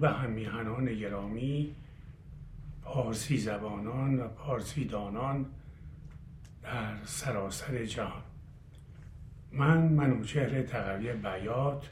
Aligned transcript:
به 0.00 0.08
همیهنان 0.10 0.94
گرامی 0.94 1.74
پارسی 2.82 3.38
زبانان 3.38 4.20
و 4.20 4.28
پارسی 4.28 4.84
دانان 4.84 5.46
در 6.62 7.04
سراسر 7.04 7.84
جهان. 7.84 8.22
من 9.52 9.78
منوچهر 9.78 10.62
تقوی 10.62 11.12
بیات 11.12 11.88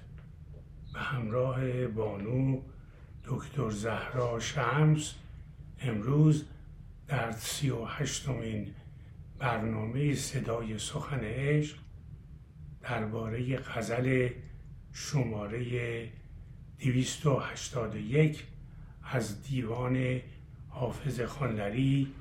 به 0.95 1.01
همراه 1.01 1.87
بانو 1.87 2.61
دکتر 3.25 3.71
زهرا 3.71 4.41
شمس 4.41 5.15
امروز 5.81 6.45
در 7.09 7.33
سی 7.33 7.71
و 7.71 7.85
هشتمین 7.85 8.75
برنامه 9.39 10.15
صدای 10.15 10.79
سخن 10.79 11.21
عشق 11.21 11.79
درباره 12.81 13.57
غزل 13.57 14.29
شماره 14.93 16.09
281 16.81 18.45
از 19.03 19.43
دیوان 19.43 20.21
حافظ 20.69 21.21
خانلری 21.21 22.13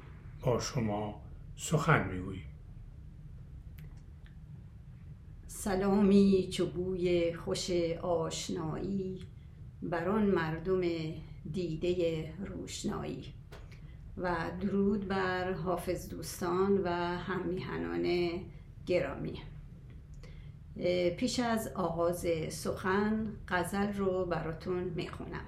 با 0.42 0.60
شما 0.60 1.22
سخن 1.56 2.08
می‌گوییم. 2.08 2.46
سلامی 5.48 6.50
چو 6.52 6.66
بوی 6.66 7.34
خوش 7.34 7.72
آشنایی 8.02 9.20
بر 9.84 10.10
آن 10.10 10.26
مردم 10.26 10.82
دیده 11.52 12.34
روشنایی 12.46 13.24
و 14.18 14.52
درود 14.62 15.08
بر 15.08 15.54
حافظ 15.54 16.10
دوستان 16.10 16.82
و 16.84 16.90
همیهنان 17.18 18.32
گرامی. 18.86 19.42
پیش 21.18 21.40
از 21.40 21.72
آغاز 21.76 22.26
سخن 22.50 23.28
غزل 23.48 23.94
رو 23.94 24.26
براتون 24.26 24.84
می‌خونم. 24.84 25.46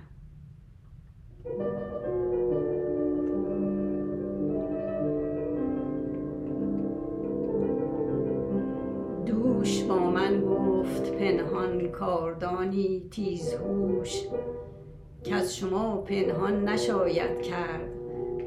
دوش 9.25 9.83
با 9.83 10.00
من 10.00 10.42
گفت 10.42 11.11
پنهان 11.11 11.88
کاردانی 11.88 13.08
تیزهوش 13.11 14.22
که 15.23 15.36
از 15.36 15.55
شما 15.55 15.98
پنهان 15.98 16.70
نشاید 16.70 17.42
کرد 17.42 17.89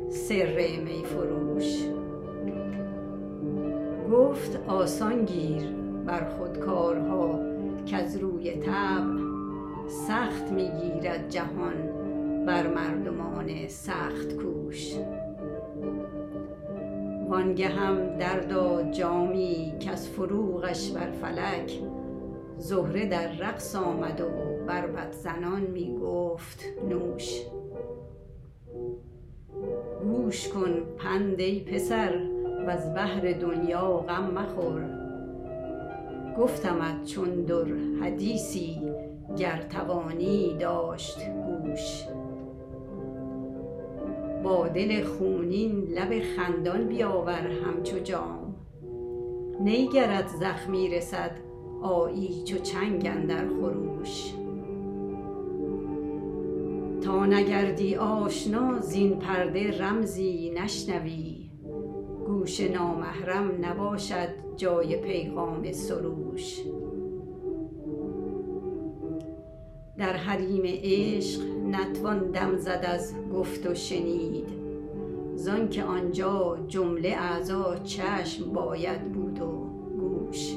سر 0.09 0.57
می 0.85 1.05
فروش. 1.05 1.85
گفت 4.13 4.57
آسان 4.69 5.25
گیر 5.25 5.80
بر 6.11 6.25
خود 6.25 6.59
کارها 6.59 7.41
که 7.87 7.97
از 7.97 8.17
روی 8.17 8.57
طبع 8.57 9.21
سخت 9.87 10.53
می‌گیرد 10.53 11.29
جهان 11.29 11.97
بر 12.47 12.67
مردمان 12.67 13.69
سخت 13.69 14.37
کوش. 14.37 14.95
وانگه 17.29 17.69
هم 17.69 18.17
دردا 18.17 18.83
جامی 18.91 19.75
که 19.81 19.91
از 19.91 20.09
فروغش 20.09 20.91
بر 20.91 21.11
فلک 21.11 21.81
زهره 22.59 23.07
در 23.07 23.33
رقص 23.33 23.77
آمد 23.77 24.21
و 24.21 24.27
بربط 24.67 25.13
زنان 25.13 25.61
می 25.61 25.99
گفت 26.03 26.65
نوش. 26.89 27.41
گوش 30.03 30.49
کن 30.49 30.83
پند 30.99 31.41
ای 31.41 31.61
پسر 31.61 32.21
و 32.67 32.71
از 32.71 32.95
بهر 32.95 33.33
دنیا 33.33 33.97
غم 33.97 34.31
مخور. 34.31 35.00
گفتمت 36.41 37.05
چون 37.05 37.45
در 37.45 37.65
حدیثی 38.03 38.81
گر 39.39 39.63
توانی 39.63 40.57
داشت 40.61 41.19
گوش. 41.29 42.05
با 44.45 44.69
دل 44.69 45.05
خونین 45.05 45.71
لب 45.71 46.23
خندان 46.23 46.89
بیاور 46.89 47.47
همچو 47.65 47.99
جام. 47.99 48.55
نی 49.61 49.89
گرت 49.89 50.29
زخمی 50.29 50.89
رسد 50.89 51.31
آیی 51.83 52.45
چو 52.45 52.59
چنگ 52.59 53.07
اندر 53.07 53.49
خروش. 53.49 54.35
تا 57.03 57.27
نگردی 57.27 57.97
آشنا 57.97 58.81
زین 58.81 59.19
پرده 59.19 59.79
رمزی 59.79 60.53
نشنوی. 60.57 61.40
گوش 62.31 62.61
نامحرم 62.61 63.65
نباشد 63.65 64.29
جای 64.57 64.97
پیغام 64.97 65.73
سروش. 65.73 66.61
در 69.99 70.13
حریم 70.13 70.63
عشق 70.65 71.41
نتوان 71.67 72.31
دم 72.31 72.57
زد 72.57 72.85
از 72.89 73.15
گفت 73.35 73.67
و 73.67 73.75
شنید. 73.75 74.49
زانکه 75.35 75.85
آنجا 75.85 76.59
جمله 76.69 77.09
اعضا 77.09 77.77
چشم 77.77 78.53
باید 78.53 79.13
بود 79.13 79.41
و 79.41 79.67
گوش. 80.01 80.55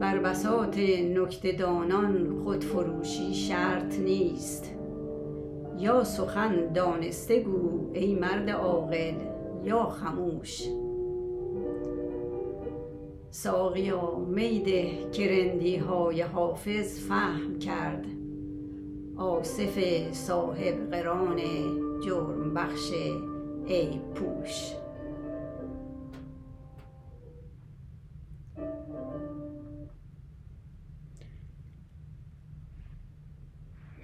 بر 0.00 0.18
بساط 0.18 0.78
دانان 1.58 2.40
خودفروشی 2.44 3.34
شرط 3.34 4.00
نیست. 4.00 4.81
یا 5.82 6.04
سخن 6.04 6.72
دانسته 6.72 7.40
گو 7.40 7.90
ای 7.92 8.14
مرد 8.14 8.50
عاقل 8.50 9.14
یا 9.64 9.84
خموش. 9.86 10.62
ساقیا 13.30 14.16
می 14.16 14.60
ده 14.60 15.10
که 15.10 15.28
رندی 15.28 15.76
های 15.76 16.22
حافظ 16.22 17.00
فهم 17.08 17.58
کرد. 17.58 18.06
آصف 19.16 19.78
صاحب 20.12 20.90
قران 20.90 21.40
جرم 22.00 22.54
بخش 22.54 22.90
عیب 23.68 24.14
پوش. 24.14 24.72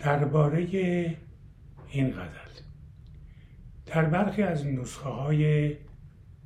درباره 0.05 0.67
این 1.91 2.11
غزل. 2.11 2.61
در 3.87 4.05
برخی 4.05 4.43
از 4.43 4.67
نسخه 4.67 5.09
های 5.09 5.77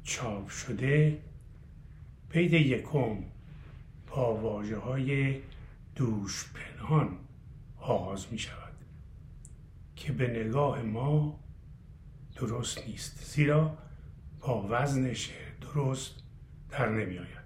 چاپ 0.03 0.49
شده 0.49 1.19
پید 2.29 2.53
یکم 2.53 3.17
با 4.07 4.35
واجه 4.37 4.77
های 4.77 5.41
دوش 5.95 6.51
پنهان 6.55 7.19
آغاز 7.79 8.27
می 8.33 8.39
شود 8.39 8.73
که 9.97 10.13
به 10.13 10.27
نگاه 10.27 10.83
ما 10.83 11.41
درست 12.37 12.87
نیست 12.89 13.25
زیرا 13.25 13.79
با 14.41 14.67
وزن 14.71 15.15
شعر 15.15 15.53
درست 15.61 16.23
در 16.71 16.89
نمی 16.89 17.19
آید 17.19 17.43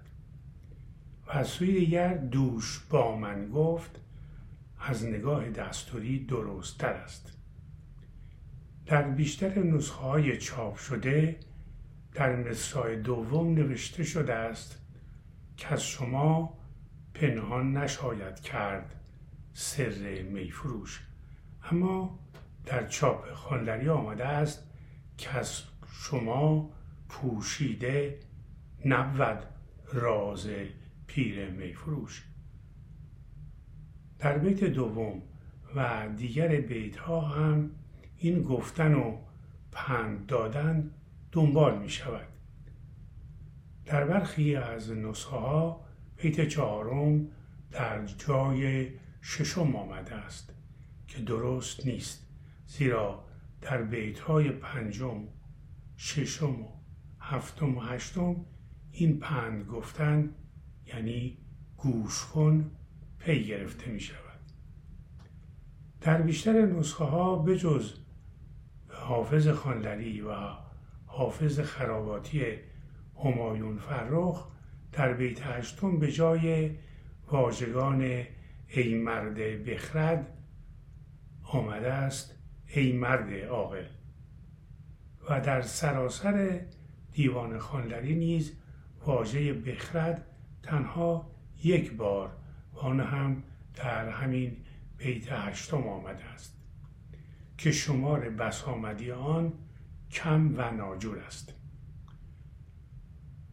و 1.27 1.31
از 1.31 1.47
سوی 1.47 1.79
دیگر 1.79 2.13
دوش 2.13 2.79
با 2.89 3.15
من 3.17 3.49
گفت 3.49 3.99
از 4.79 5.05
نگاه 5.05 5.49
دستوری 5.49 6.25
درست 6.25 6.77
تر 6.77 6.93
است. 6.93 7.36
در 8.87 9.01
بیشتر 9.01 9.59
نسخه 9.59 10.01
های 10.01 10.37
چاپ 10.37 10.75
شده 10.75 11.39
در 12.13 12.35
مصرع 12.35 12.95
دوم 12.95 13.53
نوشته 13.53 14.03
شده 14.03 14.33
است 14.33 14.81
که 15.57 15.73
از 15.73 15.83
شما 15.83 16.57
پنهان 17.13 17.77
نشاید 17.77 18.39
کرد 18.39 18.95
سر 19.53 20.21
میفروش. 20.21 21.01
اما 21.71 22.19
در 22.65 22.87
چاپ 22.87 23.31
خانلری 23.33 23.89
آمده 23.89 24.25
است 24.25 24.63
که 25.17 25.37
از 25.37 25.61
شما 25.91 26.69
پوشیده 27.09 28.19
نبود 28.85 29.43
راز 29.93 30.49
پیر 31.07 31.49
میفروش. 31.49 32.23
در 34.19 34.37
بیت 34.37 34.63
دوم 34.63 35.21
و 35.75 36.09
دیگر 36.17 36.47
بیت 36.61 36.97
ها 36.97 37.21
هم 37.21 37.71
این 38.17 38.43
گفتن 38.43 38.93
و 38.93 39.17
پند 39.71 40.25
دادن 40.25 40.91
دنبال 41.31 41.79
می 41.79 41.89
شود. 41.89 42.27
در 43.85 44.05
برخی 44.05 44.55
از 44.55 44.91
نسخه 44.91 45.37
ها 45.37 45.85
بیت 46.17 46.47
چهارم 46.47 47.27
در 47.71 48.05
جای 48.05 48.89
ششم 49.21 49.75
آمده 49.75 50.15
است 50.15 50.53
که 51.07 51.21
درست 51.21 51.85
نیست 51.85 52.27
زیرا 52.67 53.23
در 53.61 53.81
بیت 53.81 54.19
های 54.19 54.49
پنجم 54.51 55.23
ششم 55.97 56.61
و 56.61 56.67
هفتم 57.19 57.77
و 57.77 57.81
هشتم 57.81 58.35
این 58.91 59.19
پند 59.19 59.65
گفتن 59.65 60.29
یعنی 60.85 61.37
گوش 61.77 62.25
کن 62.25 62.71
پی 63.19 63.43
گرفته 63.43 63.91
می 63.91 63.99
شود. 63.99 64.39
در 66.01 66.21
بیشتر 66.21 66.65
نسخه 66.65 67.03
ها 67.03 67.35
بجز 67.35 67.93
حافظ 68.99 69.47
خانلری 69.47 70.21
و 70.21 70.33
حافظ 71.05 71.59
خراباتی 71.59 72.43
همایون 73.23 73.77
فرخ 73.77 74.47
در 74.91 75.13
بیت 75.13 75.41
هشتم 75.41 75.99
به 75.99 76.11
جای 76.11 76.71
واژگان 77.27 78.23
ای 78.67 78.95
مرد 78.95 79.35
بخرد 79.65 80.37
آمده 81.43 81.93
است 81.93 82.35
ای 82.67 82.91
مرد 82.91 83.33
عاقل. 83.33 83.85
و 85.29 85.41
در 85.41 85.61
سراسر 85.61 86.61
دیوان 87.11 87.59
خانلری 87.59 88.15
نیز 88.15 88.57
واژه 89.05 89.53
بخرد 89.53 90.25
تنها 90.63 91.31
یک 91.63 91.93
بار. 91.93 92.29
و 92.73 92.79
آن 92.79 92.99
هم 92.99 93.43
در 93.75 94.09
همین 94.09 94.57
بیت 94.97 95.31
هشتم 95.31 95.87
آمده 95.87 96.25
است. 96.25 96.56
که 97.57 97.71
شمار 97.71 98.29
بسامدی 98.29 99.11
آن 99.11 99.53
کم 100.11 100.53
و 100.57 100.71
ناجور 100.71 101.19
است. 101.19 101.53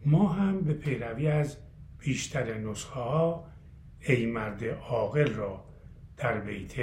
ما 0.07 0.29
هم 0.29 0.61
به 0.61 0.75
پیروی 0.75 1.27
از 1.29 1.57
بیشتر 1.99 2.59
نسخه 2.59 3.01
ها 3.01 3.47
ای 4.01 4.27
مرد 4.27 4.65
عاقل 4.65 5.35
را 5.35 5.65
در 6.17 6.41
بیت 6.41 6.75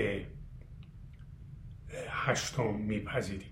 هشتم 2.10 2.74
میپذیریم. 2.74 3.52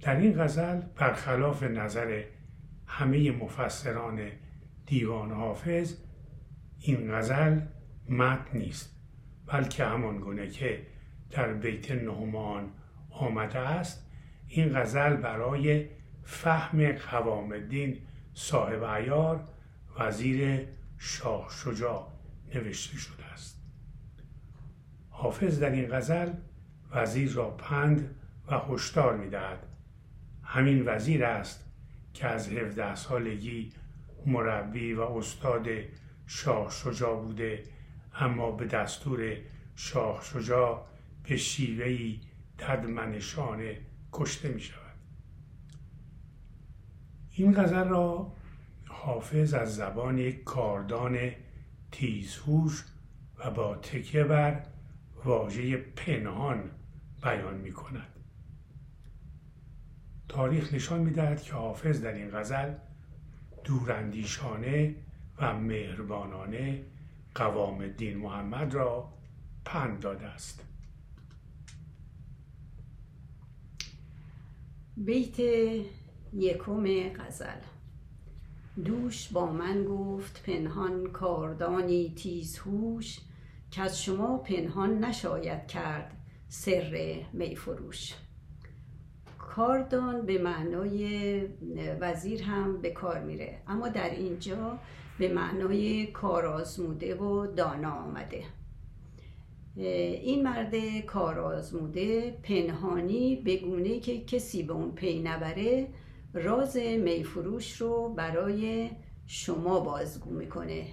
در 0.00 0.16
این 0.16 0.42
غزل 0.42 0.80
برخلاف 0.80 1.62
نظر 1.62 2.24
همه 2.86 3.30
مفسران 3.30 4.30
دیوان 4.86 5.32
حافظ 5.32 5.96
این 6.78 7.12
غزل 7.12 7.60
متن 8.08 8.58
نیست 8.58 8.96
بلکه 9.46 9.84
همان 9.84 10.20
گونه 10.20 10.48
که 10.48 10.86
در 11.30 11.52
بیت 11.52 11.90
نهمان 11.90 12.70
آمده 13.10 13.58
است. 13.58 14.06
این 14.48 14.80
غزل 14.80 15.16
برای 15.16 15.86
فهم 16.24 16.92
قوام 16.92 17.52
الدین 17.52 17.98
صاحب 18.34 18.84
عیار 18.84 19.44
وزیر 19.98 20.66
شاه 20.98 21.48
شجاع 21.50 22.08
نوشته 22.54 22.96
شده 22.96 23.24
است. 23.24 23.62
حافظ 25.10 25.60
در 25.60 25.70
این 25.70 25.96
غزل 25.96 26.32
وزیر 26.90 27.32
را 27.32 27.50
پند 27.50 28.14
و 28.50 28.58
هشدار 28.58 29.16
می‌دهد. 29.16 29.66
همین 30.42 30.82
وزیر 30.86 31.24
است 31.24 31.64
که 32.14 32.26
از 32.26 32.48
17 32.48 32.94
سالگی 32.94 33.72
مربی 34.26 34.92
و 34.92 35.00
استاد 35.00 35.68
شاه 36.26 36.70
شجاع 36.70 37.22
بوده 37.22 37.64
اما 38.14 38.50
به 38.50 38.64
دستور 38.64 39.36
شاه 39.76 40.22
شجاع 40.22 40.86
به 41.28 41.36
شیوهی 41.36 42.20
تدمنشانه 42.58 43.80
کشته 44.12 44.48
می 44.48 44.60
شود 44.60 44.94
این 47.30 47.62
غزل 47.62 47.88
را 47.88 48.32
حافظ 48.86 49.54
از 49.54 49.76
زبان 49.76 50.18
یک 50.18 50.44
کاردان 50.44 51.18
تیزهوش 51.92 52.84
و 53.38 53.50
با 53.50 53.76
تکیه 53.76 54.24
بر 54.24 54.62
واژه 55.24 55.76
پنهان 55.76 56.70
بیان 57.22 57.54
می 57.54 57.72
کند 57.72 58.08
تاریخ 60.28 60.74
نشان 60.74 61.00
می 61.00 61.10
دهد 61.10 61.42
که 61.42 61.52
حافظ 61.52 62.00
در 62.00 62.12
این 62.12 62.30
غزل 62.30 62.72
دوراندیشانه 63.64 64.94
و 65.38 65.54
مهربانانه 65.54 66.82
قوام 67.34 67.88
دین 67.88 68.18
محمد 68.18 68.74
را 68.74 69.12
پند 69.64 70.00
داده 70.00 70.26
است. 70.26 70.67
بیت 75.04 75.38
یکم 76.32 76.84
غزل. 77.08 77.60
دوش 78.84 79.28
با 79.28 79.46
من 79.46 79.84
گفت 79.84 80.42
پنهان 80.46 81.06
کاردانی 81.06 82.14
تیزهوش 82.16 83.18
که 83.70 83.82
از 83.82 84.02
شما 84.02 84.38
پنهان 84.38 85.04
نشاید 85.04 85.66
کرد 85.66 86.16
سر 86.48 87.20
میفروش 87.32 88.14
کاردان 89.38 90.26
به 90.26 90.38
معنای 90.38 91.40
وزیر 92.00 92.42
هم 92.42 92.80
به 92.80 92.90
کار 92.90 93.20
میره 93.20 93.62
اما 93.66 93.88
در 93.88 94.10
اینجا 94.10 94.78
به 95.18 95.28
معنای 95.28 96.06
کارآزموده 96.06 97.14
و 97.14 97.46
دانا 97.46 97.92
آمده. 97.92 98.44
این 99.78 100.42
مرد 100.42 101.00
کارآزموده 101.06 102.30
پنهانی 102.42 103.36
بگونه 103.36 104.00
که 104.00 104.24
کسی 104.24 104.62
به 104.62 104.72
اون 104.72 104.92
پی 104.92 105.22
نبره 105.22 105.88
راز 106.34 106.76
میفروش 106.76 107.72
رو 107.72 108.14
برای 108.14 108.90
شما 109.26 109.80
بازگو 109.80 110.30
می‌کنه 110.30 110.86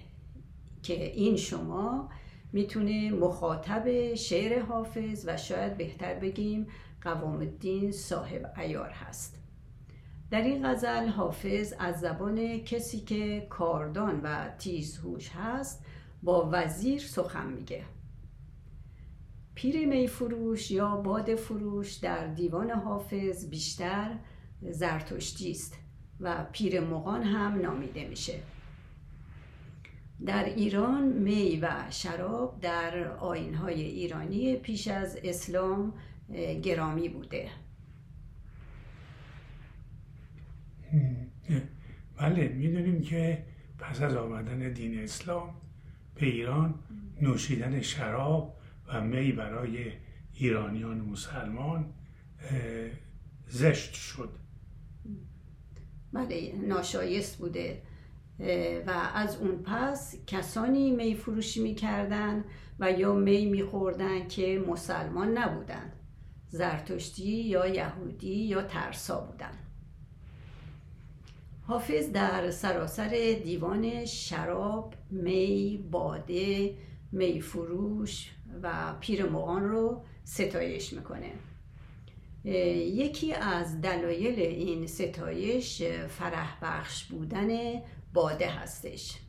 که 0.84 1.04
این 1.06 1.36
شما 1.36 2.10
می‌تونه 2.54 3.12
مخاطب 3.12 4.14
شعر 4.14 4.62
حافظ 4.62 5.28
و 5.28 5.38
شاید 5.38 5.78
بهتر 5.78 6.14
بگیم 6.14 6.68
قوام 7.02 7.40
الدین 7.40 7.92
صاحب 7.92 8.54
ایار 8.58 8.90
هست. 8.90 9.38
در 10.32 10.42
این 10.42 10.68
غزل 10.68 11.08
حافظ 11.08 11.74
از 11.80 12.00
زبان 12.00 12.58
کسی 12.58 13.00
که 13.00 13.48
کاردان 13.50 14.22
و 14.24 14.50
تیزهوش 14.58 15.30
هست 15.30 15.86
با 16.24 16.50
وزیر 16.54 17.00
سخن 17.00 17.48
میگه. 17.48 17.84
پیر 19.56 19.88
می 19.88 20.08
فروش 20.08 20.72
یا 20.72 20.96
باد 20.96 21.36
فروش 21.36 21.94
در 21.94 22.28
دیوان 22.28 22.72
حافظ 22.72 23.50
بیشتر 23.50 24.16
زرتشتی 24.62 25.52
است 25.52 25.80
و 26.20 26.46
پیر 26.52 26.80
مغان 26.82 27.24
هم 27.24 27.62
نامیده 27.62 28.08
میشه. 28.08 28.40
در 30.26 30.46
ایران 30.46 31.04
می 31.04 31.60
و 31.62 31.70
شراب 31.90 32.60
در 32.62 33.08
آینهای 33.08 33.82
ایرانی 33.82 34.56
پیش 34.56 34.88
از 34.88 35.20
اسلام 35.24 35.94
گرامی 36.64 37.10
بوده. 37.10 37.50
بله 42.18 42.48
می‌دونیم 42.48 43.02
که 43.02 43.44
پس 43.80 44.02
از 44.02 44.16
آمدن 44.16 44.74
دین 44.74 45.00
اسلام 45.00 45.50
به 46.16 46.26
ایران 46.26 46.80
نوشیدن 47.22 47.82
شراب 47.82 48.56
و 48.88 49.02
می 49.02 49.32
برای 49.32 49.92
ایرانیان 50.34 51.02
مسلمان 51.02 51.94
زشت 53.48 53.94
شد. 53.94 54.30
بله 56.14 56.56
ناشایست 56.56 57.38
بوده. 57.38 57.82
و 58.88 59.10
از 59.14 59.38
اون 59.38 59.64
پس 59.64 60.16
کسانی 60.28 60.92
می 60.92 61.16
فروشی 61.16 61.64
می‌کردن 61.64 62.46
و 62.80 62.92
یا 62.92 63.14
می 63.14 63.46
میخوردن 63.46 64.28
که 64.28 64.64
مسلمان 64.68 65.38
نبودن. 65.38 65.92
زرتشتی 66.48 67.44
یا 67.44 67.68
یهودی 67.68 68.36
یا 68.36 68.62
ترسا 68.62 69.22
بودن. 69.22 69.58
حافظ 71.64 72.12
در 72.12 72.52
سراسر 72.52 73.40
دیوان 73.44 74.06
شراب، 74.06 74.94
می، 75.10 75.86
باده، 75.92 76.76
می 77.12 77.42
فروش 77.42 78.32
و 78.64 78.94
پیر 79.00 79.26
مغان 79.26 79.64
رو 79.64 80.04
ستایش 80.24 80.94
می‌کنه. 80.94 81.32
یکی 82.44 83.34
از 83.34 83.82
دلایل 83.82 84.40
این 84.40 84.88
ستایش 84.88 85.84
فرح 86.08 86.58
بخش 86.62 87.04
بودن 87.04 87.82
باده 88.14 88.50
هستش. 88.50 89.20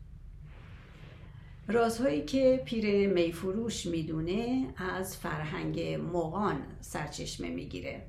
رازهایی 1.69 2.25
که 2.25 2.63
پیر 2.65 3.09
میفروش 3.09 3.87
می‌دونه 3.87 4.69
از 4.77 5.17
فرهنگ 5.17 5.81
مغان 5.81 6.63
سرچشمه 6.81 7.51
می‌گیره. 7.51 8.07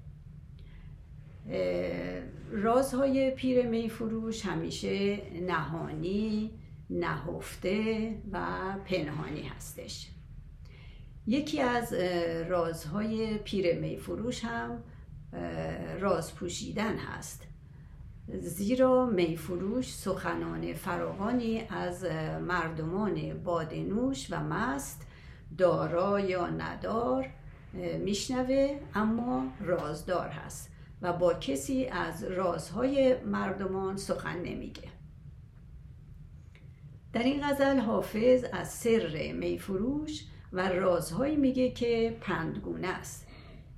رازهای 2.52 3.32
پیر 3.32 3.66
میفروش 3.66 4.46
همیشه 4.46 5.22
نهانی 5.42 6.52
نهفته 6.90 8.10
و 8.32 8.46
پنهانی 8.86 9.42
هستش. 9.42 10.10
یکی 11.28 11.62
از 11.62 11.94
رازهای 12.50 13.38
پیر 13.38 13.80
میفروش 13.80 14.46
هم 14.46 14.84
راز 16.00 16.36
پوشیدن 16.36 16.98
هست. 16.98 17.48
زیرا 18.40 19.06
میفروش 19.06 19.94
سخنان 19.94 20.74
فراوانی 20.74 21.64
از 21.70 22.06
مردمان 22.42 23.44
بادنوش 23.44 24.28
و 24.32 24.44
مست 24.44 25.08
دارا 25.58 26.20
یا 26.20 26.48
ندار 26.48 27.30
میشنوه 28.00 28.80
اما 28.96 29.48
رازدار 29.60 30.28
هست 30.28 30.72
و 31.02 31.14
با 31.14 31.34
کسی 31.34 31.86
از 31.86 32.24
رازهای 32.24 33.16
مردمان 33.24 33.98
سخن 33.98 34.38
نمیگه. 34.38 34.90
در 37.14 37.24
این 37.24 37.48
غزل 37.48 37.80
حافظ 37.80 38.46
از 38.54 38.72
سر 38.74 39.32
میفروش 39.32 40.24
و 40.54 40.70
رازهایی 40.70 41.36
میگه 41.36 41.72
که 41.72 42.18
پندگونه 42.22 42.88
است. 42.88 43.28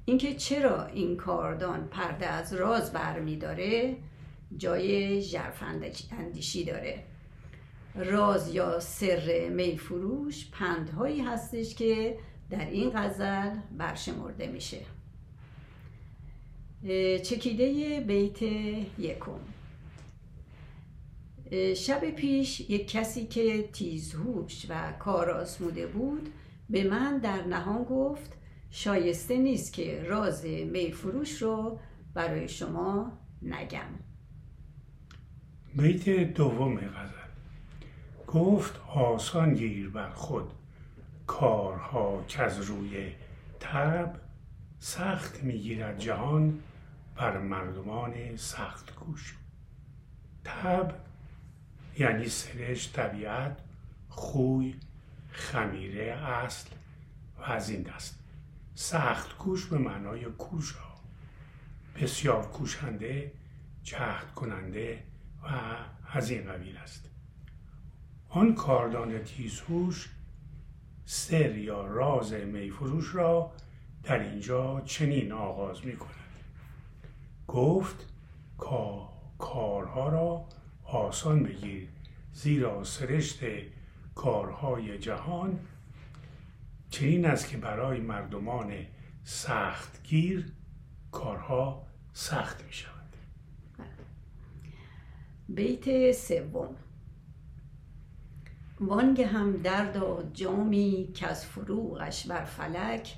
اینکه 0.05 0.35
چرا 0.35 0.85
این 0.85 1.17
کاردان 1.17 1.87
پرده 1.87 2.27
از 2.27 2.53
راز 2.53 2.93
برمیداره 2.93 3.97
جای 4.57 5.21
جرف 5.21 5.63
اندیشی 6.11 6.63
داره. 6.65 7.03
راز 7.95 8.55
یا 8.55 8.79
سر 8.79 9.49
میفروش 9.49 10.49
پندهایی 10.51 11.21
هستش 11.21 11.75
که 11.75 12.17
در 12.49 12.69
این 12.69 12.91
غزل 12.95 13.55
برشمرده 13.77 14.47
میشه. 14.47 14.79
چکیده 17.23 17.99
بیت 18.07 18.41
یکم. 18.99 19.39
شب 21.75 22.09
پیش 22.09 22.59
یک 22.59 22.91
کسی 22.91 23.25
که 23.25 23.69
تیزهوش 23.73 24.65
و 24.69 24.93
کار 24.99 25.29
آسموده 25.29 25.87
بود 25.87 26.29
به 26.69 26.83
من 26.83 27.17
در 27.17 27.43
نهان 27.45 27.83
گفت 27.83 28.37
شایسته 28.69 29.37
نیست 29.37 29.73
که 29.73 30.03
راز 30.03 30.45
میفروش 30.45 31.41
رو 31.41 31.79
برای 32.13 32.47
شما 32.47 33.11
نگم. 33.41 33.89
بیت 35.75 36.09
دوم 36.33 36.77
غزل. 36.77 37.19
گفت 38.27 38.81
آسان 38.95 39.53
گیر 39.53 39.89
بر 39.89 40.09
خود 40.09 40.51
کارها 41.27 42.23
که 42.27 42.43
از 42.43 42.61
روی 42.61 43.11
تب 43.59 44.15
سخت 44.79 45.43
می‌گیرد 45.43 45.99
جهان 45.99 46.59
بر 47.15 47.37
مردمان 47.37 48.35
سخت 48.35 48.95
گوش 48.95 49.35
تب 50.43 50.93
یعنی 51.99 52.27
سرش 52.27 52.93
طبیعت 52.93 53.57
خوی 54.09 54.75
خمیره 55.31 56.03
اصل 56.03 56.69
و 57.39 57.43
از 57.43 57.69
این 57.69 57.81
دست. 57.81 58.19
سخت 58.75 59.37
کوش 59.37 59.65
به 59.65 59.77
معنای 59.77 60.25
کوش 60.25 60.71
ها. 60.71 60.95
بسیار 61.95 62.45
کوشنده 62.45 63.31
جهد 63.83 64.33
کننده 64.33 65.03
و 65.43 65.47
از 66.11 66.29
این 66.29 66.51
قبیل 66.51 66.77
است. 66.77 67.09
آن 68.29 68.55
کاردان 68.55 69.23
تیزهوش 69.23 70.09
سر 71.05 71.57
یا 71.57 71.87
راز 71.87 72.33
میفروش 72.33 73.15
را 73.15 73.51
در 74.03 74.19
اینجا 74.19 74.81
چنین 74.81 75.31
آغاز 75.31 75.85
می 75.85 75.97
کند. 75.97 76.15
گفت 77.47 78.05
کارها 79.37 80.09
را 80.09 80.45
آسان 80.83 81.43
بگیر 81.43 81.87
زیرا 82.33 82.83
سرشت 82.83 83.39
کارهای 84.19 84.97
جهان 84.97 85.59
چنین 86.89 87.25
است 87.25 87.49
که 87.49 87.57
برای 87.57 87.99
مردمان 87.99 88.73
سختگیر 89.23 90.51
کارها 91.11 91.87
سخت 92.13 92.63
می 92.65 92.73
شود 92.73 93.15
بیت 95.49 96.11
سوم. 96.11 96.75
وانگه 98.79 99.27
هم 99.27 99.57
دردا 99.57 100.23
جامی 100.33 101.11
که 101.13 101.27
از 101.27 101.45
فروغش 101.45 102.27
بر 102.27 102.43
فلک 102.43 103.17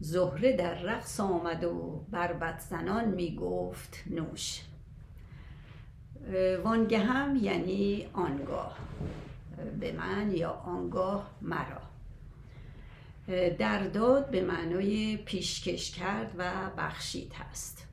زهره 0.00 0.56
در 0.56 0.74
رقص 0.74 1.20
آمد 1.20 1.64
و 1.64 2.06
بربت 2.10 2.60
زنان 2.60 3.08
می 3.08 3.36
گفت 3.36 4.04
نوش 4.06 4.62
وانگه 6.64 6.98
هم 6.98 7.36
یعنی 7.36 8.06
آنگاه. 8.12 8.76
به 9.80 9.92
من 9.92 10.32
یا 10.32 10.50
آنگاه 10.50 11.30
مرا 11.42 11.80
در 13.58 13.88
داد 13.88 14.30
به 14.30 14.42
معنای 14.42 15.16
پیشکش 15.16 15.90
کرد 15.90 16.34
و 16.38 16.70
بخشید 16.78 17.32
هست 17.32 17.86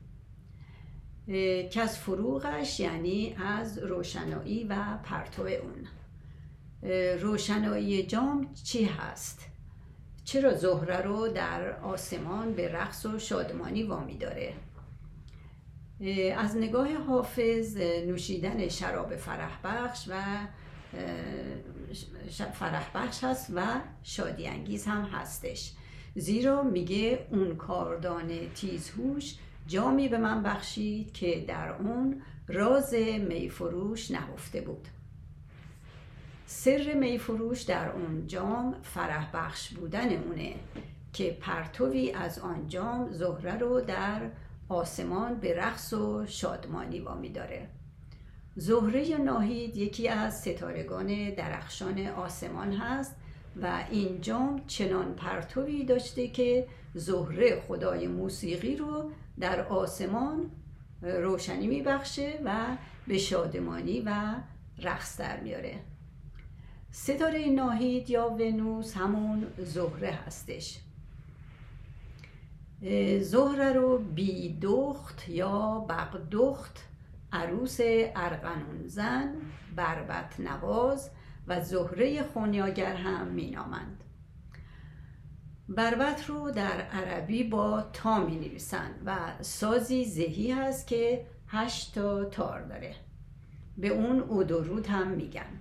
که 1.70 1.80
از 1.80 1.98
فروغش 1.98 2.80
یعنی 2.80 3.36
از 3.38 3.78
روشنایی 3.78 4.64
و 4.64 4.98
پرتو 5.02 5.42
اون 5.42 5.86
روشنایی 7.18 8.02
جام 8.06 8.54
چی 8.54 8.84
هست؟ 8.84 9.46
چرا 10.24 10.54
زهره 10.54 10.96
رو 10.96 11.28
در 11.28 11.80
آسمان 11.80 12.52
به 12.52 12.72
رقص 12.72 13.06
و 13.06 13.18
شادمانی 13.18 13.82
وامی 13.82 14.18
داره؟ 14.18 14.52
از 16.36 16.56
نگاه 16.56 16.94
حافظ 16.94 17.76
نوشیدن 17.76 18.68
شراب 18.68 19.16
فرح 19.16 19.60
بخش 19.64 20.08
و 20.08 20.14
فرح 22.52 22.90
بخش 22.94 23.24
هست 23.24 23.52
و 23.54 23.80
شادی 24.02 24.46
انگیز 24.46 24.86
هم 24.86 25.02
هستش. 25.02 25.72
زیرا 26.14 26.62
میگه 26.62 27.26
اون 27.30 27.56
کاردان 27.56 28.28
تیزهوش 28.54 29.34
جامی 29.66 30.08
به 30.08 30.18
من 30.18 30.42
بخشید 30.42 31.12
که 31.12 31.44
در 31.48 31.68
اون 31.68 32.22
راز 32.48 32.94
میفروش 33.28 34.10
نهفته 34.10 34.60
بود. 34.60 34.88
سر 36.46 36.94
میفروش 36.94 37.62
در 37.62 37.88
اون 37.90 38.26
جام 38.26 38.76
فرح 38.82 39.30
بخش 39.32 39.68
بودن 39.74 40.12
اونه 40.12 40.54
که 41.12 41.38
پرتوی 41.40 42.10
از 42.10 42.38
آن 42.38 42.68
جام 42.68 43.12
زهره 43.12 43.56
رو 43.56 43.80
در 43.80 44.30
آسمان 44.68 45.34
به 45.34 45.56
رقص 45.56 45.92
و 45.92 46.26
شادمانی 46.26 47.00
وامی 47.00 47.28
داره 47.28 47.68
زهره 48.58 49.16
ناهید 49.16 49.76
یکی 49.76 50.08
از 50.08 50.40
ستارگان 50.40 51.30
درخشان 51.30 52.06
آسمان 52.06 52.72
هست 52.72 53.16
و 53.62 53.84
این 53.90 54.20
جام 54.20 54.62
چنان 54.66 55.14
پرتوی 55.14 55.84
داشته 55.84 56.28
که 56.28 56.66
زهره 56.94 57.62
خدای 57.68 58.08
موسیقی 58.08 58.76
رو 58.76 59.10
در 59.40 59.66
آسمان 59.66 60.50
روشنی 61.02 61.66
میبخشه 61.66 62.40
و 62.44 62.76
به 63.06 63.18
شادمانی 63.18 64.00
و 64.00 64.34
رقص 64.82 65.20
در 65.20 65.40
میاره 65.40 65.74
ستاره 66.90 67.46
ناهید 67.46 68.10
یا 68.10 68.28
ونوس 68.28 68.96
همون 68.96 69.46
زهره 69.58 70.10
هستش. 70.10 70.78
زهره 73.20 73.72
رو 73.72 73.98
بیدخت 73.98 75.28
یا 75.28 75.86
بغدخت 75.88 76.87
عروس 77.32 77.76
ارغنون 78.16 78.86
زن 78.86 79.34
بربت 79.76 80.40
نواز 80.40 81.10
و 81.46 81.60
زهره 81.60 82.22
خونیاگر 82.22 82.94
هم 82.94 83.28
مینامند. 83.28 84.04
بربت 85.68 86.26
رو 86.26 86.50
در 86.50 86.80
عربی 86.80 87.44
با 87.44 87.82
تا 87.92 88.24
می 88.24 88.36
نویسند 88.36 89.02
و 89.06 89.18
سازی 89.40 90.04
زهی 90.04 90.52
هست 90.52 90.86
که 90.86 91.26
هشت 91.48 91.94
تا 91.94 92.24
تار 92.24 92.62
داره. 92.62 92.94
به 93.78 93.88
اون 93.88 94.20
اودورود 94.20 94.86
هم 94.86 95.08
میگن. 95.08 95.60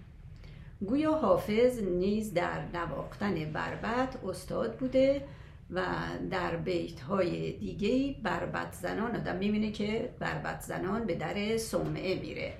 گویا 0.85 1.15
حافظ 1.15 1.83
نیز 1.83 2.33
در 2.33 2.61
نواختن 2.73 3.51
بربت 3.53 4.23
استاد 4.25 4.77
بوده 4.77 5.27
و 5.69 5.85
در 6.31 6.55
بیت 6.55 6.99
های 6.99 7.51
دیگه 7.51 8.15
بربت 8.23 8.73
زنان 8.73 9.15
آدم 9.15 9.35
می‌بینه 9.35 9.71
که 9.71 10.13
بربت 10.19 10.61
زنان 10.61 11.05
به 11.05 11.15
در 11.15 11.57
سومعه 11.57 12.19
میره. 12.19 12.53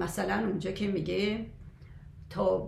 مثلا 0.00 0.46
اونجا 0.48 0.72
که 0.72 0.88
میگه 0.88 1.46
تا 2.30 2.58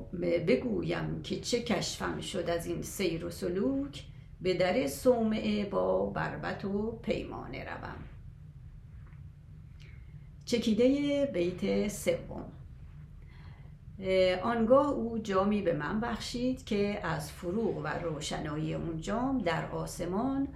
بگویم 0.46 1.22
که 1.22 1.40
چه 1.40 1.62
کشفم 1.62 2.20
شد 2.20 2.50
از 2.50 2.66
این 2.66 2.82
سیر 2.82 3.24
و 3.24 3.30
سلوک 3.30 4.04
به 4.40 4.54
در 4.54 4.86
سومعه 4.86 5.64
با 5.64 6.06
بربت 6.06 6.64
و 6.64 6.98
پیمانه 7.02 7.64
روم. 7.64 7.96
چکیده 10.44 11.30
بیت 11.34 11.88
سوم. 11.88 12.44
آنگاه 14.42 14.86
او 14.88 15.18
جامی 15.18 15.62
به 15.62 15.72
من 15.72 16.00
بخشید 16.00 16.64
که 16.64 17.00
از 17.06 17.32
فروغ 17.32 17.76
و 17.76 17.86
روشنایی 17.86 18.74
اون 18.74 19.00
جام 19.00 19.38
در 19.38 19.66
آسمان 19.66 20.48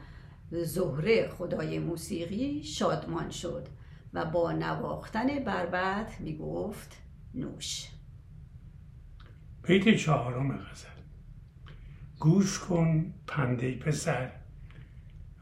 زهره 0.50 1.28
خدای 1.28 1.78
موسیقی 1.78 2.62
شادمان 2.62 3.30
شد 3.30 3.68
و 4.12 4.24
با 4.24 4.52
نواختن 4.52 5.44
بربت 5.44 6.20
می 6.20 6.36
گفت 6.36 7.02
نوش. 7.34 7.88
بیت 9.62 9.96
چهارم 9.96 10.56
غزل. 10.56 10.88
گوش 12.20 12.58
کن 12.58 13.14
پنده 13.26 13.78
پسر 13.78 14.32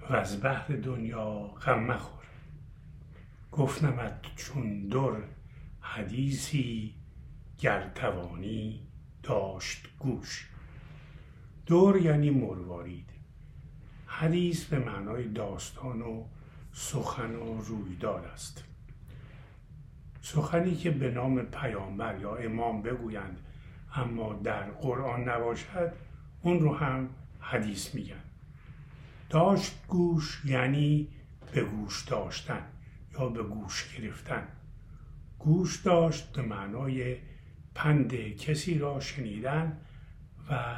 و 0.00 0.12
از 0.14 0.42
بحر 0.42 0.76
دنیا 0.76 1.40
غم 1.40 1.84
مخور. 1.84 2.24
گفتمت 3.52 4.20
چون 4.36 4.88
در 4.88 5.16
حدیثی 5.80 6.99
گر 7.60 7.88
توانی 7.94 8.80
داشت 9.22 9.88
گوش. 9.98 10.48
دور 11.66 11.96
یعنی 11.96 12.30
مروارید. 12.30 13.10
حدیث 14.06 14.64
به 14.64 14.78
معنای 14.78 15.28
داستان 15.28 16.02
و 16.02 16.24
سخن 16.72 17.34
و 17.34 17.60
رویداد 17.60 18.24
است. 18.24 18.64
سخنی 20.20 20.76
که 20.76 20.90
به 20.90 21.10
نام 21.10 21.42
پیامبر 21.42 22.20
یا 22.20 22.36
امام 22.36 22.82
بگویند 22.82 23.38
اما 23.94 24.32
در 24.32 24.70
قرآن 24.70 25.28
نباشد 25.28 25.92
اون 26.42 26.60
رو 26.60 26.74
هم 26.74 27.08
حدیث 27.40 27.94
میگن. 27.94 28.22
داشت 29.30 29.86
گوش 29.88 30.42
یعنی 30.44 31.08
به 31.52 31.64
گوش 31.64 32.04
داشتن 32.04 32.62
یا 33.12 33.28
به 33.28 33.42
گوش 33.42 33.96
گرفتن. 33.96 34.48
گوش 35.38 35.76
داشت 35.76 36.32
به 36.32 36.42
معنای 36.42 37.16
پند 37.74 38.14
کسی 38.14 38.78
را 38.78 39.00
شنیدن 39.00 39.76
و 40.50 40.76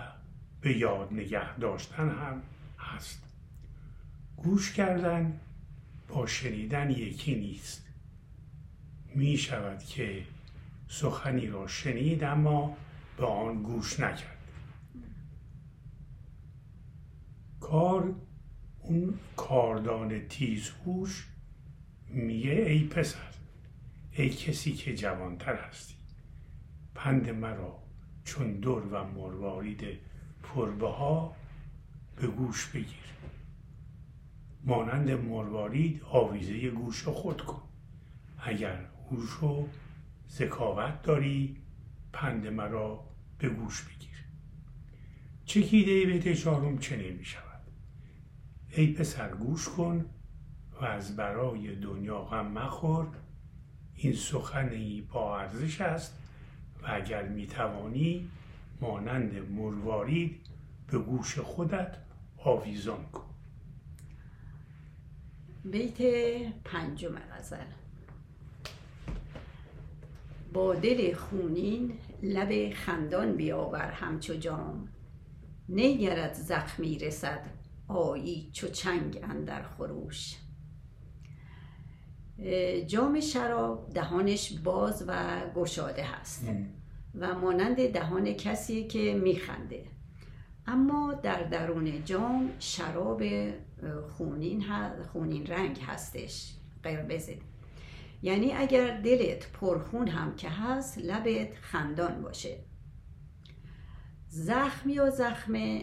به 0.60 0.76
یاد 0.76 1.12
نگه 1.12 1.58
داشتن 1.58 2.08
هم 2.08 2.42
هست. 2.78 3.22
گوش 4.36 4.72
کردن 4.72 5.40
با 6.08 6.26
شنیدن 6.26 6.90
یکی 6.90 7.34
نیست. 7.34 7.88
می 9.14 9.36
شود 9.36 9.78
که 9.78 10.22
سخنی 10.88 11.46
را 11.46 11.66
شنید 11.66 12.24
اما 12.24 12.76
به 13.16 13.26
آن 13.26 13.62
گوش 13.62 14.00
نکرد. 14.00 14.38
کار 17.60 18.14
اون 18.80 19.14
کاردان 19.36 20.28
تیزهوش 20.28 21.26
میگه 22.08 22.50
ای 22.50 22.84
پسر 22.84 23.18
ای 24.12 24.28
کسی 24.28 24.72
که 24.72 24.96
جوانتر 24.96 25.56
هستی. 25.56 25.94
پند 26.94 27.30
مرا 27.30 27.82
چون 28.24 28.52
دور 28.52 28.82
و 28.86 29.04
مروارید 29.04 29.98
پربها 30.42 31.36
به 32.16 32.26
گوش 32.26 32.66
بگیر. 32.66 33.12
مانند 34.64 35.10
مروارید 35.10 36.02
آویزه 36.10 36.70
گوش 36.70 37.04
خود 37.04 37.40
کن. 37.40 37.62
اگر 38.38 38.84
هوش 39.10 39.42
و 39.42 39.68
ذکاوت 40.30 41.02
داری 41.02 41.56
پند 42.12 42.46
مرا 42.46 43.04
به 43.38 43.48
گوش 43.48 43.82
بگیر. 43.82 44.24
چکیده 45.44 46.06
بیت 46.06 46.32
چهارم 46.32 46.78
چنین 46.78 47.16
می 47.16 47.24
شود 47.24 47.60
ای 48.68 48.92
پسر 48.92 49.34
گوش 49.34 49.68
کن 49.68 50.04
و 50.80 50.84
از 50.84 51.16
برای 51.16 51.76
دنیا 51.76 52.18
غم 52.18 52.46
مخور. 52.46 53.06
این 53.94 54.12
سخنی 54.12 55.00
با 55.00 55.38
ارزش 55.38 55.80
است 55.80 56.21
و 56.82 56.86
اگر 56.90 57.28
می 57.28 57.46
توانی 57.46 58.30
مانند 58.80 59.50
مروارید 59.50 60.40
به 60.86 60.98
گوش 60.98 61.38
خودت 61.38 61.96
آویزان 62.36 63.04
کن. 63.12 63.34
بیت 65.64 66.02
پنجم 66.64 67.14
غزل. 67.18 67.66
با 70.52 70.74
دل 70.74 71.14
خونین 71.14 71.98
لب 72.22 72.74
خندان 72.74 73.36
بیاور 73.36 73.90
همچو 73.90 74.34
جام. 74.34 74.88
نیگرد 75.68 76.32
زخمی 76.32 76.98
رسد 76.98 77.46
آیی 77.88 78.50
چو 78.52 78.68
چنگ 78.68 79.20
اندر 79.22 79.62
خروش. 79.62 80.41
جام 82.86 83.20
شراب 83.20 83.90
دهانش 83.94 84.52
باز 84.64 85.04
و 85.08 85.40
گشاده 85.54 86.02
هست 86.02 86.48
و 87.14 87.34
مانند 87.34 87.92
دهان 87.92 88.32
کسی 88.32 88.84
که 88.84 89.14
میخنده. 89.14 89.84
اما 90.66 91.14
در 91.22 91.42
درون 91.42 92.04
جام 92.04 92.50
شراب 92.58 93.22
خونین, 94.08 94.64
خونین 95.12 95.46
رنگ 95.46 95.80
هستش. 95.86 96.54
قرمزه 96.82 97.38
یعنی 98.22 98.52
اگر 98.52 99.00
دلت 99.00 99.52
پرخون 99.52 100.08
هم 100.08 100.36
که 100.36 100.48
هست 100.48 100.98
لبت 100.98 101.54
خندان 101.54 102.22
باشه. 102.22 102.56
زخم 104.28 104.88
یا 104.88 105.10
زخم 105.10 105.80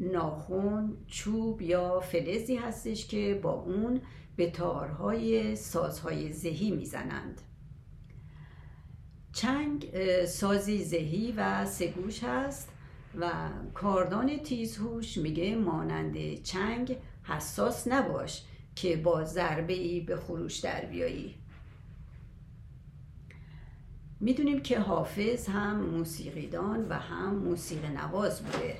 ناخون 0.00 0.96
چوب 1.06 1.62
یا 1.62 2.00
فلزی 2.00 2.56
هستش 2.56 3.06
که 3.06 3.40
با 3.42 3.52
اون 3.52 4.00
به 4.36 4.50
تارهای 4.50 5.56
سازهای 5.56 6.32
زهی 6.32 6.70
می‌زنند. 6.70 7.40
چنگ 9.32 9.90
سازی 10.24 10.84
زهی 10.84 11.32
و 11.36 11.66
سگوش 11.66 12.24
هست 12.24 12.68
و 13.20 13.30
کاردان 13.74 14.36
تیزهوش 14.36 15.18
میگه 15.18 15.56
مانند 15.56 16.42
چنگ 16.42 16.96
حساس 17.22 17.88
نباش 17.88 18.44
که 18.74 18.96
با 18.96 19.24
ضربه 19.24 19.72
ای 19.72 20.00
به 20.00 20.16
خروش 20.16 20.58
در 20.58 20.84
بیایی. 20.84 21.34
می‌دونیم 24.20 24.62
که 24.62 24.80
حافظ 24.80 25.48
هم 25.48 25.80
موسیقیدان 25.80 26.88
و 26.88 26.94
هم 26.94 27.34
موسیقی 27.34 27.88
نواز 27.88 28.42
بوده 28.42 28.76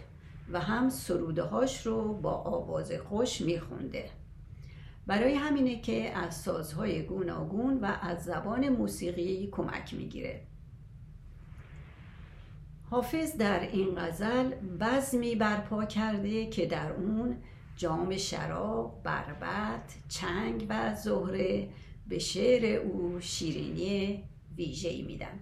و 0.53 0.61
هم 0.61 0.91
سروده 0.91 1.43
هاش 1.43 1.87
رو 1.87 2.15
با 2.15 2.33
آواز 2.33 2.93
خوش 2.93 3.41
میخونده. 3.41 4.11
برای 5.07 5.35
همینه 5.35 5.81
که 5.81 6.17
از 6.17 6.35
سازهای 6.35 7.03
گوناگون 7.03 7.79
و 7.81 7.97
از 8.03 8.25
زبان 8.25 8.69
موسیقی 8.69 9.49
کمک 9.53 9.95
می‌گیره. 9.95 10.47
حافظ 12.91 13.37
در 13.37 13.61
این 13.61 13.95
غزل 13.97 14.55
بزمی 14.81 15.35
برپا 15.35 15.85
کرده 15.85 16.47
که 16.47 16.67
در 16.67 16.93
اون 16.93 17.37
جام 17.77 18.17
شراب، 18.17 19.03
بربت، 19.03 19.95
چنگ 20.09 20.67
و 20.69 20.95
زهره 20.95 21.69
به 22.09 22.19
شعر 22.19 22.81
او 22.81 23.21
شیرینی 23.21 24.25
ویژه‌ای 24.57 25.03
میدن. 25.03 25.41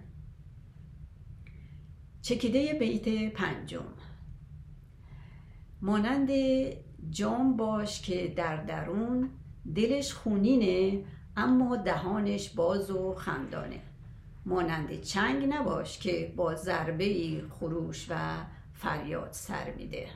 چکیده 2.21 2.73
بیت 2.73 3.33
پنجم. 3.33 3.93
مانند 5.81 6.29
جام 7.09 7.57
باش 7.57 8.01
که 8.01 8.33
در 8.37 8.63
درون 8.63 9.29
دلش 9.75 10.13
خونینه 10.13 11.03
اما 11.37 11.77
دهانش 11.77 12.49
باز 12.49 12.91
و 12.91 13.13
خندانه. 13.13 13.79
مانند 14.45 15.01
چنگ 15.01 15.53
نباش 15.53 15.99
که 15.99 16.33
با 16.35 16.55
ضربه 16.55 17.41
خروش 17.49 18.07
و 18.09 18.45
فریاد 18.73 19.31
سر 19.31 19.71
میده. 19.71 20.07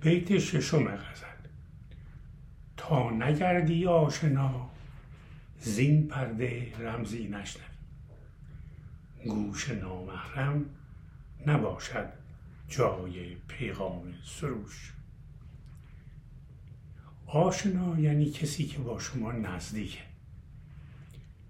بیت 0.00 0.38
ششم 0.38 0.84
غزل. 0.84 1.26
تا 2.76 3.10
نگردی 3.10 3.86
آشنا 3.86 4.70
زین 5.60 6.08
پرده 6.08 6.78
رمزی 6.78 7.28
نشنوی 7.28 7.68
گوش 9.24 9.70
نامحرم 9.70 10.64
نباشد 11.46 12.08
جای 12.68 13.34
پیغام 13.48 14.14
سروش. 14.24 14.92
آشنا 17.28 18.00
یعنی 18.00 18.30
کسی 18.30 18.66
که 18.66 18.78
با 18.78 18.98
شما 18.98 19.32
نزدیکه 19.32 19.98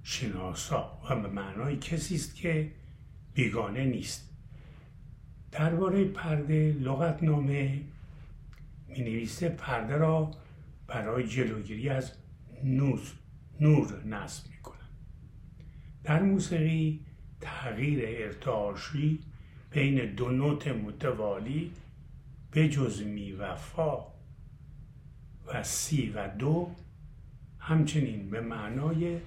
شناسا 0.03 0.99
و 1.11 1.21
به 1.21 1.29
معنای 1.29 1.77
کسی 1.77 2.15
است 2.15 2.35
که 2.35 2.73
بیگانه 3.35 3.85
نیست 3.85 4.31
درباره 5.53 6.05
پرده 6.05 6.77
لغتنامه 6.81 7.81
می 8.89 8.99
نویسه 8.99 9.49
پرده 9.49 9.97
را 9.97 10.31
برای 10.87 11.27
جلوگیری 11.27 11.89
از 11.89 12.13
نور 12.65 13.01
نور 13.61 14.05
نصب 14.05 14.51
می 14.51 14.57
کنن. 14.63 14.89
در 16.05 16.23
موسیقی 16.23 17.01
تغییر 17.41 18.01
ارتعاشی 18.03 19.19
بین 19.71 20.15
دو 20.15 20.29
نوت 20.29 20.69
متوالی 20.69 21.73
به 22.51 22.69
جز 22.69 23.03
می 23.03 23.33
و 23.33 23.55
و 25.55 25.63
سی 25.63 26.11
و 26.11 26.29
دو 26.29 26.71
همچنین 27.59 28.31
به 28.31 28.41
معنای 28.41 29.21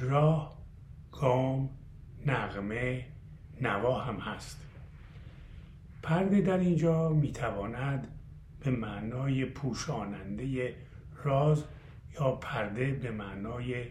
راه 0.00 0.58
گام 1.12 1.70
نغمه 2.26 3.06
نوا 3.60 4.00
هم 4.00 4.16
هست. 4.16 4.60
پرده 6.02 6.40
در 6.40 6.58
اینجا 6.58 7.08
می‌تواند 7.08 8.08
به 8.60 8.70
معنای 8.70 9.44
پوشاننده 9.44 10.74
راز 11.24 11.64
یا 12.20 12.32
پرده 12.32 12.92
به 12.92 13.10
معنای 13.10 13.84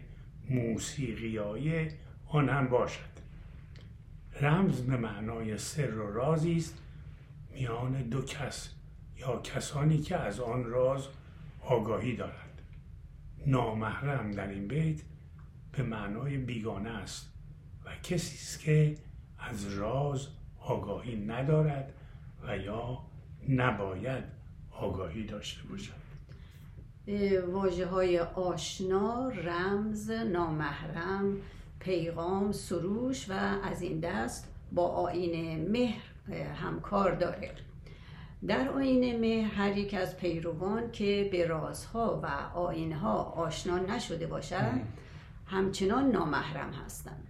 موسیقیای 0.50 1.90
آن 2.26 2.48
هم 2.48 2.68
باشد. 2.68 3.16
رمز 4.40 4.80
به 4.80 4.96
معنای 4.96 5.58
سر 5.58 5.94
و 5.94 6.12
رازی 6.12 6.56
است 6.56 6.78
میان 7.50 8.02
دو 8.02 8.22
کس 8.22 8.74
یا 9.16 9.40
کسانی 9.40 9.98
که 9.98 10.16
از 10.16 10.40
آن 10.40 10.64
راز 10.64 11.08
آگاهی 11.66 12.16
دارند 12.16 12.62
نامحرم 13.46 14.30
در 14.30 14.48
این 14.48 14.68
بیت 14.68 15.02
به 15.72 15.82
معنای 15.82 16.38
بیگانه 16.38 16.90
است 16.90 17.32
و 17.84 17.90
کسی 18.02 18.34
است 18.34 18.60
که 18.60 18.94
از 19.38 19.74
راز 19.74 20.28
آگاهی 20.60 21.16
ندارد 21.16 21.92
و 22.42 22.58
یا 22.58 22.98
نباید 23.48 24.24
آگاهی 24.70 25.24
داشته 25.24 25.62
باشد. 25.68 26.06
واجه 27.52 27.86
های 27.86 28.18
آشنا، 28.18 29.28
رمز، 29.28 30.10
نامحرم، 30.10 31.36
پیغام، 31.80 32.52
سروش 32.52 33.30
و 33.30 33.32
از 33.62 33.82
این 33.82 34.00
دست 34.00 34.52
با 34.72 34.88
آین 34.88 35.68
مهر 35.70 36.02
همکار 36.54 37.14
داره. 37.14 37.65
در 38.46 38.68
آین 38.68 39.20
مهر 39.20 39.54
هر 39.54 39.76
یک 39.76 39.94
از 39.94 40.16
پیروان 40.16 40.90
که 40.90 41.28
به 41.32 41.46
رازها 41.46 42.20
و 42.22 42.26
آینها 42.58 43.22
آشنا 43.22 43.78
نشده 43.78 44.26
باشند 44.26 44.92
همچنان 45.46 46.10
نامحرم 46.10 46.72
هستند. 46.72 47.28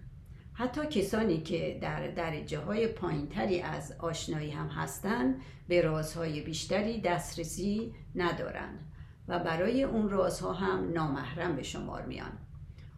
حتی 0.52 0.86
کسانی 0.86 1.40
که 1.40 1.78
در 1.82 2.08
درجه 2.08 2.58
های 2.58 2.86
پایینتری 2.86 3.60
از 3.60 3.92
آشنایی 3.98 4.50
هم 4.50 4.66
هستند 4.66 5.42
به 5.68 5.80
رازهای 5.80 6.40
بیشتری 6.40 7.00
دسترسی 7.00 7.94
ندارند 8.14 8.92
و 9.28 9.38
برای 9.38 9.82
اون 9.82 10.08
رازها 10.08 10.52
هم 10.52 10.92
نامحرم 10.92 11.56
به 11.56 11.62
شمار 11.62 12.06
میان. 12.06 12.32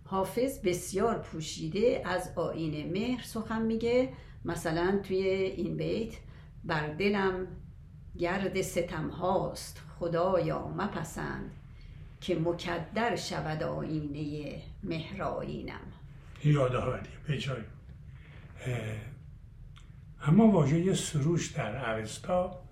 حافظ 0.04 0.60
بسیار 0.60 1.18
پوشیده 1.18 2.02
از 2.04 2.32
آین 2.36 2.92
مهر 2.92 3.22
سخن 3.22 3.62
میگه. 3.62 4.12
مثلا 4.44 5.00
توی 5.02 5.18
این 5.26 5.76
بیت 5.76 6.14
بر 6.64 6.86
دلم 6.86 7.46
گرد 8.18 8.62
ستم 8.62 9.09
هاست 9.09 9.83
خدایا 9.98 10.68
مپسند 10.68 11.50
که 12.20 12.38
مکدر 12.38 13.16
شود 13.16 13.62
آینه 13.62 14.59
مهرآیینم. 14.83 15.92
یادآوری 16.44 17.09
به 17.26 17.38
جای 17.38 17.62
اما 20.22 20.48
واژه 20.48 20.94
سروش 20.94 21.46
در 21.46 21.94
اوستا 21.94 22.62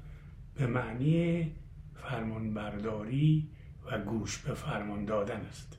به 0.54 0.66
معنی 0.66 1.52
فرمانبرداری 1.94 3.50
و 3.86 3.98
گوش 3.98 4.38
به 4.38 4.54
فرمان 4.54 5.04
دادن 5.04 5.40
است. 5.40 5.78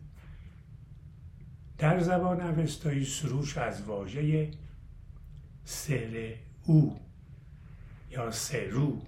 در 1.77 1.99
زبان 1.99 2.41
اوستایی 2.41 3.05
سروش 3.05 3.57
از 3.57 3.83
واژه 3.83 4.51
سر 5.63 6.33
او 6.63 6.99
یا 8.11 8.31
سرو 8.31 9.01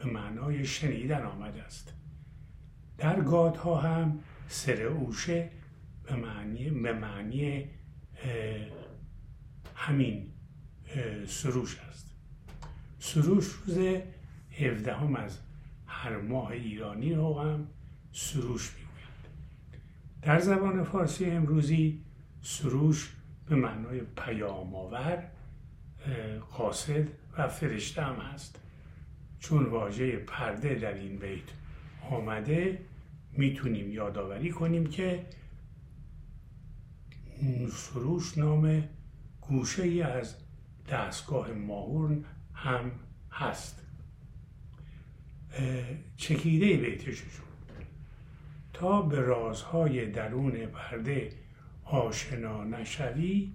به 0.00 0.06
معنای 0.06 0.64
شنیدن 0.64 1.22
آمده 1.22 1.62
است. 1.62 1.94
در 2.98 3.20
گادها 3.20 3.80
هم 3.80 4.20
سر 4.48 4.82
اوشه 4.82 5.50
به 6.04 6.16
معنی, 6.16 6.70
به 6.70 6.92
معنی 6.92 7.68
همین 9.74 10.32
سروش 11.26 11.78
است. 11.78 12.14
سروش 12.98 13.46
روز 13.46 13.78
هفدهم 14.50 15.16
از 15.16 15.38
هر 15.86 16.16
ماه 16.16 16.50
ایرانی 16.50 17.14
رو 17.14 17.40
هم 17.40 17.66
سروش 18.12 18.72
می‌گویند 18.72 19.26
در 20.22 20.40
زبان 20.40 20.84
فارسی 20.84 21.24
امروزی 21.24 22.04
سروش 22.42 23.16
به 23.46 23.56
معنای 23.56 24.00
پیام 24.00 24.74
آور 24.74 25.30
قاصد 26.50 27.08
و 27.38 27.48
فرشته 27.48 28.02
هم 28.02 28.14
هست. 28.14 28.59
چون 29.40 29.64
واژه 29.64 30.16
پرده 30.16 30.74
در 30.74 30.94
این 30.94 31.16
بیت 31.18 31.44
آمده 32.10 32.78
می‌تونیم 33.32 33.92
یادآوری 33.92 34.50
کنیم 34.50 34.86
که 34.86 35.26
سروش 37.70 38.38
نام 38.38 38.84
گوشه 39.40 39.82
ای 39.82 40.02
از 40.02 40.36
دستگاه 40.90 41.52
ماهور 41.52 42.24
هم 42.54 42.90
هست. 43.32 43.82
چکیده 46.16 46.76
بیتششون 46.76 47.46
تا 48.72 49.02
به 49.02 49.20
رازهای 49.20 50.06
درون 50.06 50.66
پرده 50.66 51.32
آشنا 51.84 52.64
نشوی 52.64 53.52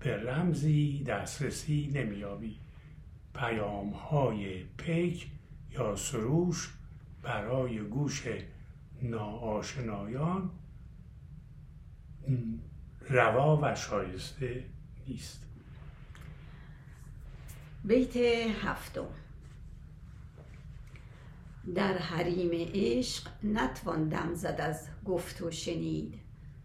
به 0.00 0.16
رمزی 0.16 1.04
دسترسی 1.04 1.90
نمیابی 1.94 2.56
پیام 3.34 3.90
های 3.90 4.64
پیک 4.64 5.30
یا 5.70 5.96
سروش 5.96 6.74
برای 7.22 7.78
گوش 7.78 8.26
ناآشنایان 9.02 10.50
روا 13.08 13.60
و 13.62 13.74
شایسته 13.74 14.64
نیست. 15.08 15.46
بیت 17.84 18.16
هفتم. 18.16 19.06
در 21.74 21.98
حریم 21.98 22.50
عشق 22.74 23.28
نتوان 23.42 24.08
دم 24.08 24.34
زد 24.34 24.60
از 24.60 24.88
گفت 25.04 25.42
و 25.42 25.50
شنید. 25.50 26.14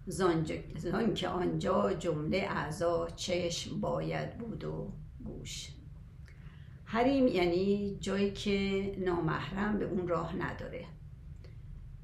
زان 0.08 1.14
که 1.16 1.30
آنجا 1.30 1.94
جمله 1.94 2.38
اعضا 2.38 3.10
چشم 3.16 3.82
باید 3.82 4.38
بود 4.38 4.64
و 4.64 4.94
گوش. 5.24 5.75
حریم 6.96 7.28
یعنی 7.28 7.98
جایی 8.00 8.32
که 8.32 8.92
نامحرم 8.98 9.80
به 9.80 9.86
اون 9.86 10.08
راه 10.08 10.36
نداره. 10.36 10.86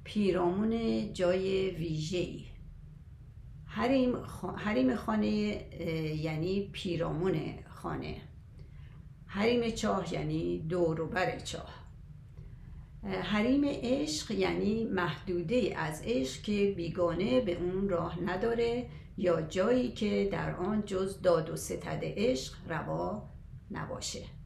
پیرامون 0.03 0.73
جای 1.13 1.69
ویژه‌ای. 1.69 2.43
حریم, 3.65 4.15
حریم 4.57 4.95
خانه 4.95 5.29
یعنی 6.15 6.69
پیرامون 6.71 7.39
خانه. 7.69 8.15
حریم 9.25 9.69
چاه 9.69 10.13
یعنی 10.13 10.59
دوروبر 10.59 11.39
چاه. 11.39 11.85
حریم 13.03 13.61
عشق 13.65 14.31
یعنی 14.31 14.83
محدوده 14.83 15.73
از 15.77 16.01
عشق 16.05 16.41
که 16.41 16.73
بیگانه 16.77 17.41
به 17.41 17.57
اون 17.57 17.89
راه 17.89 18.19
نداره 18.23 18.89
یا 19.17 19.41
جایی 19.41 19.91
که 19.91 20.29
در 20.31 20.55
آن 20.55 20.85
جز 20.85 21.21
داد 21.21 21.49
و 21.49 21.55
ستد 21.55 21.99
عشق 22.03 22.53
روا 22.69 23.29
نباشه. 23.71 24.40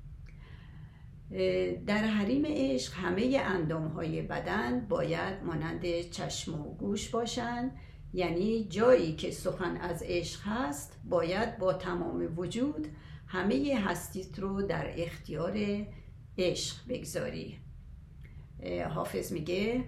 در 1.85 2.03
حریم 2.03 2.43
عشق 2.45 2.93
همه 2.93 3.41
اندام 3.45 3.87
های 3.87 4.21
بدن 4.21 4.87
باید 4.89 5.43
مانند 5.43 6.01
چشم 6.01 6.61
و 6.61 6.75
گوش 6.75 7.09
باشند. 7.09 7.71
یعنی 8.13 8.63
جایی 8.63 9.15
که 9.15 9.31
سخن 9.31 9.77
از 9.77 10.03
عشق 10.05 10.41
هست 10.43 10.99
باید 11.05 11.57
با 11.57 11.73
تمام 11.73 12.33
وجود 12.37 12.87
همه 13.27 13.79
هستیت 13.85 14.39
رو 14.39 14.61
در 14.61 14.93
اختیار 14.97 15.57
عشق 16.37 16.75
بگذاری. 16.89 17.57
حافظ 18.89 19.31
میگه 19.31 19.83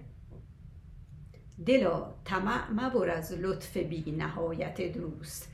دلا 1.66 2.14
طمع 2.24 2.70
مبر 2.70 3.10
از 3.10 3.32
لطف 3.32 3.76
بی 3.76 4.12
نهایت 4.12 4.92
دوست. 4.92 5.48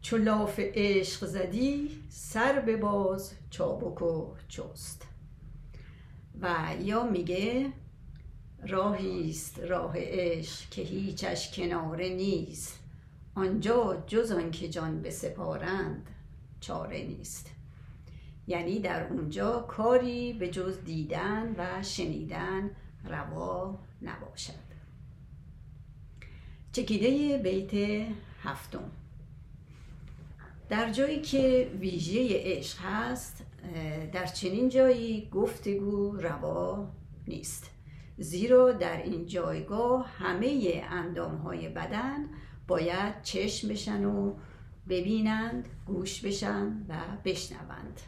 چو 0.00 0.16
لاف 0.16 0.60
عشق 0.60 1.26
زدی 1.26 1.90
سر 2.08 2.60
به 2.60 2.76
باز 2.76 3.34
چابک 3.50 4.02
و 4.02 4.34
چست. 4.48 5.15
و 6.40 6.74
یا 6.80 7.02
میگه 7.02 7.72
راهی 8.68 9.30
است 9.30 9.58
راه 9.58 9.92
عشق 9.96 10.70
که 10.70 10.82
هیچش 10.82 11.56
کناره 11.56 12.08
نیست. 12.08 12.80
آنجا 13.34 14.04
جز 14.06 14.32
آن 14.32 14.50
که 14.50 14.68
جان 14.68 15.02
بسپارند 15.02 16.10
چاره 16.60 17.02
نیست. 17.02 17.50
یعنی 18.46 18.80
در 18.80 19.06
اونجا 19.06 19.60
کاری 19.60 20.32
به 20.32 20.48
جز 20.48 20.84
دیدن 20.84 21.54
و 21.58 21.82
شنیدن 21.82 22.70
روا 23.04 23.78
نباشد. 24.02 24.66
چکیده 26.72 27.38
بیت 27.38 28.06
هفتم. 28.42 28.90
در 30.68 30.92
جایی 30.92 31.20
که 31.20 31.70
ویژه 31.80 32.28
عشق 32.30 32.78
هست 32.80 33.44
در 34.12 34.26
چنین 34.26 34.68
جایی 34.68 35.28
گفتگو 35.32 36.16
روا 36.16 36.88
نیست. 37.28 37.70
زیرا 38.18 38.72
در 38.72 39.02
این 39.02 39.26
جایگاه 39.26 40.08
همه 40.18 40.82
اندام 40.90 41.36
های 41.36 41.68
بدن 41.68 42.24
باید 42.66 43.22
چشم 43.22 43.68
بشن 43.68 44.04
و 44.04 44.34
ببینند 44.88 45.68
گوش 45.86 46.20
بشن 46.20 46.86
و 46.88 46.94
بشنوند. 47.24 48.00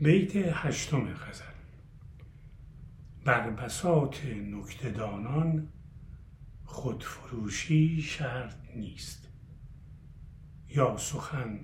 بیت 0.00 0.36
هشتم 0.36 1.14
خزر 1.14 1.44
بر 3.24 3.50
بساط 3.50 4.16
نکتدانان 4.24 5.68
خودفروشی 6.64 8.02
شرط 8.02 8.54
نیست. 8.76 9.19
یا 10.74 10.96
سخن 10.96 11.60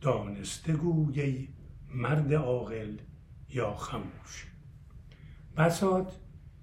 دانسته 0.00 0.72
گویی 0.72 1.48
مرد 1.94 2.34
عاقل 2.34 2.96
یا 3.48 3.74
خموش. 3.74 4.46
بساط 5.56 6.12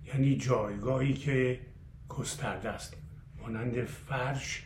یعنی 0.05 0.37
جایگاهی 0.37 1.13
که 1.13 1.59
گسترده 2.09 2.69
است 2.69 2.97
مانند 3.41 3.83
فرش 3.83 4.63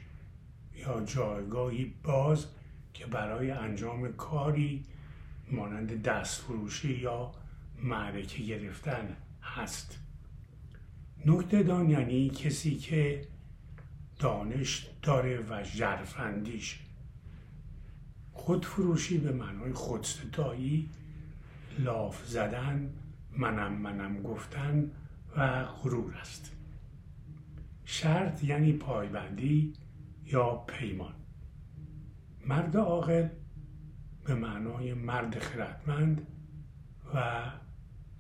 یا 0.76 1.02
جایگاهی 1.06 1.94
باز 2.04 2.46
که 2.94 3.06
برای 3.06 3.52
انجام 3.52 4.12
کاری 4.12 4.86
مانند 5.52 6.02
دستفروشی 6.02 6.94
یا 6.94 7.32
معرکه 7.84 8.44
گرفتن 8.44 9.18
هست. 9.42 10.00
نکته 11.26 11.64
دان 11.64 11.90
یعنی 11.90 12.30
کسی 12.30 12.76
که 12.76 13.28
دانش 14.20 14.88
داره 15.02 15.46
و 15.50 15.64
جرفندیش 15.64 16.80
خودفروشی 18.38 19.18
به 19.18 19.32
معنای 19.32 19.74
خودستایی 19.74 20.90
لاف 21.80 22.26
زدن 22.26 22.94
منم 23.32 23.74
منم 23.74 24.22
گفتن 24.22 24.92
و 25.38 25.66
غرور 25.66 26.16
است. 26.16 26.52
شرط 27.86 28.44
یعنی 28.44 28.74
پایبندی 28.74 29.74
یا 30.26 30.56
پیمان. 30.56 31.14
مرد 32.46 32.78
عاقل 32.78 33.28
به 34.24 34.36
معنای 34.36 34.94
مرد 34.94 35.40
خردمند 35.40 36.28
و 37.14 37.44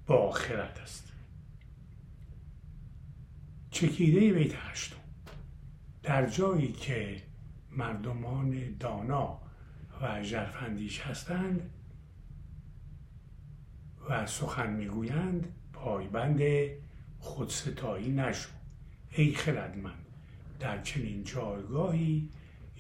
با 0.05 0.31
خرد 0.31 0.79
است. 0.83 1.11
چکیده 3.71 4.33
بیت 4.33 4.55
هشتم. 4.55 4.97
در 6.03 6.29
جایی 6.29 6.71
که 6.71 7.23
مردمان 7.71 8.77
دانا 8.79 9.46
و 10.01 10.23
ژرفاندیش 10.23 11.01
هستند 11.01 11.69
و 14.09 14.25
سخن 14.25 14.69
می‌گویند 14.73 15.53
پایبند 15.73 16.41
خودستایی 17.19 18.11
نشو. 18.11 18.49
ای 19.11 19.33
خردمند 19.33 20.05
در 20.59 20.81
چنین 20.81 21.23
جایگاهی 21.23 22.29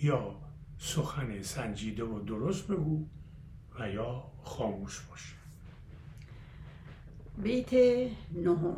یا 0.01 0.35
سخن 0.77 1.41
سنجیده 1.41 2.03
و 2.03 2.19
درست 2.19 2.67
بگو 2.67 3.05
و 3.79 3.89
یا 3.89 4.23
خاموش 4.43 5.01
باش. 5.01 5.35
بیت 7.43 7.73
نهم 8.31 8.77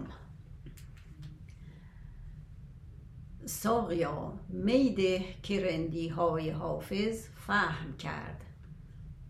ساقیا 3.49 4.33
میده 4.49 5.21
که 5.43 5.65
رندی 5.65 6.07
های 6.07 6.49
حافظ 6.49 7.27
فهم 7.47 7.97
کرد. 7.97 8.45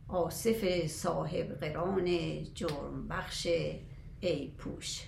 آصف 0.07 0.87
صاحب 0.87 1.47
قران 1.47 2.07
جرم 2.53 3.07
بخش 3.09 3.47
ای 4.19 4.47
پوش. 4.57 5.03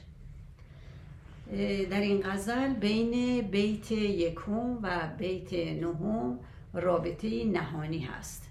در 1.89 2.01
این 2.01 2.21
غزل 2.25 2.73
بین 2.73 3.41
بیت 3.41 3.91
یکم 3.91 4.79
و 4.81 5.09
بیت 5.17 5.53
نهم 5.53 6.39
رابطه 6.73 7.45
نهانی 7.45 7.99
هست. 7.99 8.43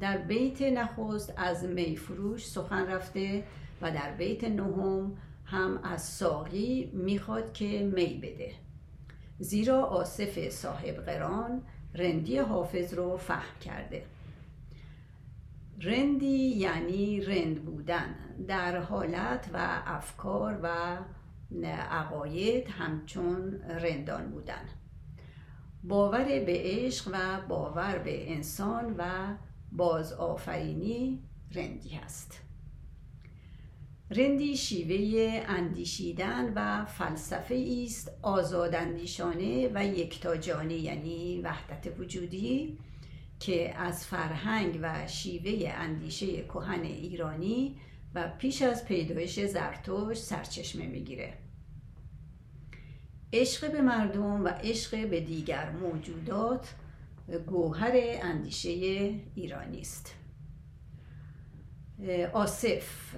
در 0.00 0.16
بیت 0.16 0.62
نخست 0.62 1.34
از 1.36 1.64
میفروش 1.64 2.46
سخن 2.46 2.86
رفته 2.86 3.44
و 3.82 3.90
در 3.90 4.14
بیت 4.14 4.44
نهم 4.44 5.16
هم 5.44 5.80
از 5.82 6.02
ساقی 6.02 6.90
می‌خواد 6.94 7.52
که 7.52 7.90
می 7.94 8.20
بده. 8.22 8.63
زیرا 9.38 9.82
آصف 9.82 10.48
صاحب 10.48 10.96
قران 10.96 11.62
رندی 11.94 12.38
حافظ 12.38 12.94
رو 12.94 13.16
فهم 13.16 13.58
کرده. 13.60 14.02
رندی 15.80 16.48
یعنی 16.48 17.20
رند 17.20 17.64
بودن. 17.64 18.14
در 18.48 18.78
حالت 18.78 19.50
و 19.52 19.82
افکار 19.86 20.60
و 20.62 20.98
عقاید 21.90 22.68
همچون 22.68 23.60
رندان 23.60 24.30
بودن. 24.30 24.64
باور 25.82 26.24
به 26.24 26.60
عشق 26.64 27.10
و 27.12 27.40
باور 27.48 27.98
به 27.98 28.32
انسان 28.32 28.94
و 28.98 29.04
بازآفرینی 29.72 31.22
رندی 31.54 31.88
هست. 31.88 32.43
رندی 34.10 34.56
شیوه 34.56 35.44
اندیشیدن 35.48 36.52
و 36.56 36.84
فلسفه 36.84 37.84
است 37.84 38.12
آزاداندیشانه 38.22 39.70
و 39.74 39.86
یکتاجانه 39.86 40.74
یعنی 40.74 41.40
وحدت 41.40 42.00
وجودی 42.00 42.78
که 43.40 43.78
از 43.78 44.06
فرهنگ 44.06 44.78
و 44.82 45.06
شیوه 45.06 45.72
اندیشه 45.74 46.42
کهن 46.42 46.82
ایرانی 46.82 47.76
و 48.14 48.30
پیش 48.38 48.62
از 48.62 48.84
پیدایش 48.84 49.40
زرتوش 49.40 50.18
سرچشمه 50.18 50.86
می‌گیره. 50.86 51.34
عشق 53.32 53.72
به 53.72 53.80
مردم 53.80 54.44
و 54.44 54.48
عشق 54.48 55.08
به 55.08 55.20
دیگر 55.20 55.70
موجودات 55.70 56.74
گوهر 57.46 57.92
اندیشه 58.22 58.70
ایرانی 59.34 59.80
است. 59.80 60.14
آصف. 62.32 63.14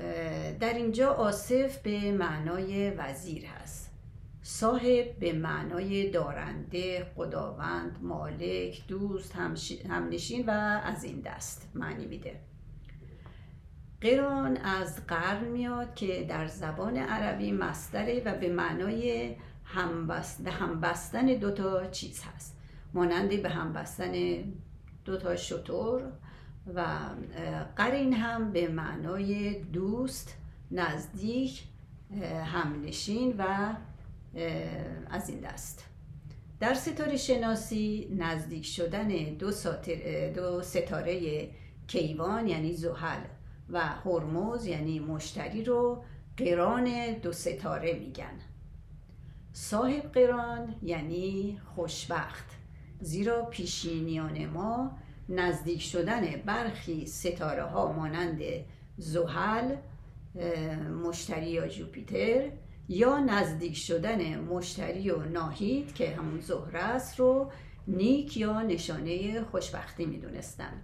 در 0.60 0.74
اینجا 0.74 1.12
آصف 1.12 1.78
به 1.78 2.12
معنای 2.12 2.90
وزیر 2.90 3.46
هست. 3.46 3.92
صاحب 4.42 5.18
به 5.18 5.32
معنای 5.32 6.10
دارنده 6.10 7.06
خداوند 7.16 7.98
مالک 8.02 8.86
دوست 8.88 9.36
همنشین 9.88 10.46
و 10.46 10.50
از 10.84 11.04
این 11.04 11.20
دست 11.20 11.70
معنی 11.74 12.06
میده. 12.06 12.40
قران 14.00 14.56
از 14.56 15.06
قرن 15.06 15.44
میاد 15.44 15.94
که 15.94 16.26
در 16.28 16.46
زبان 16.46 16.96
عربی 16.96 17.52
مصدره 17.52 18.22
و 18.24 18.34
به 18.34 18.48
معنای 18.48 19.34
همبست 19.64 20.46
همبستن 20.46 21.26
دوتا 21.26 21.86
چیز 21.86 22.22
هست. 22.22 22.56
مانند 22.94 23.42
به 23.42 23.48
همبستن 23.48 24.44
دوتا 25.04 25.36
شطور 25.36 26.12
و 26.74 26.84
قرین 27.76 28.12
هم 28.12 28.52
به 28.52 28.68
معنای 28.68 29.60
دوست 29.60 30.36
نزدیک 30.70 31.62
همنشین 32.44 33.34
و 33.38 33.74
از 35.10 35.28
این 35.28 35.40
دست. 35.40 35.84
در 36.60 36.74
ستاره 36.74 37.16
شناسی 37.16 38.08
نزدیک 38.18 38.64
شدن 38.66 39.08
دو, 39.08 39.50
دو 40.34 40.62
ستاره 40.62 41.48
کیوان 41.86 42.48
یعنی 42.48 42.72
زحل 42.72 43.20
و 43.70 43.80
هرمز 43.80 44.66
یعنی 44.66 44.98
مشتری 44.98 45.64
رو 45.64 46.04
قران 46.36 47.12
دو 47.12 47.32
ستاره 47.32 47.92
میگن. 47.92 48.38
صاحب 49.52 50.02
قران 50.02 50.74
یعنی 50.82 51.58
خوشبخت 51.74 52.46
زیرا 53.00 53.42
پیشینیان 53.44 54.46
ما 54.46 54.98
نزدیک 55.28 55.82
شدن 55.82 56.36
برخی 56.46 57.06
ستاره 57.06 57.62
ها 57.62 57.92
مانند 57.92 58.40
زحل 58.96 59.76
مشتری 61.04 61.50
یا 61.50 61.68
جوپیتر 61.68 62.50
یا 62.88 63.18
نزدیک 63.18 63.76
شدن 63.76 64.40
مشتری 64.40 65.10
و 65.10 65.22
ناهید 65.22 65.94
که 65.94 66.10
همون 66.10 66.40
زهره 66.40 66.82
است 66.82 67.20
رو 67.20 67.52
نیک 67.88 68.36
یا 68.36 68.62
نشانه 68.62 69.42
خوشبختی 69.44 70.06
می‌دونستن. 70.06 70.82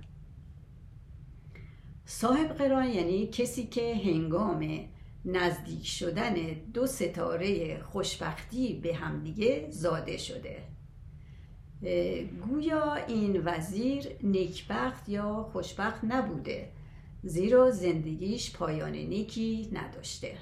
صاحب 2.04 2.48
قران 2.48 2.88
یعنی 2.88 3.26
کسی 3.26 3.66
که 3.66 3.94
هنگام 3.94 4.88
نزدیک 5.24 5.86
شدن 5.86 6.34
دو 6.74 6.86
ستاره 6.86 7.82
خوشبختی 7.82 8.80
به 8.82 8.94
همدیگه 8.94 9.66
زاده 9.70 10.16
شده. 10.16 10.71
گویا 12.46 12.94
این 12.94 13.42
وزیر 13.44 14.08
نیکبخت 14.22 15.08
یا 15.08 15.48
خوشبخت 15.52 16.04
نبوده 16.04 16.68
زیرا 17.22 17.70
زندگیش 17.70 18.52
پایان 18.52 18.92
نیکی 18.92 19.70
نداشته. 19.72 20.32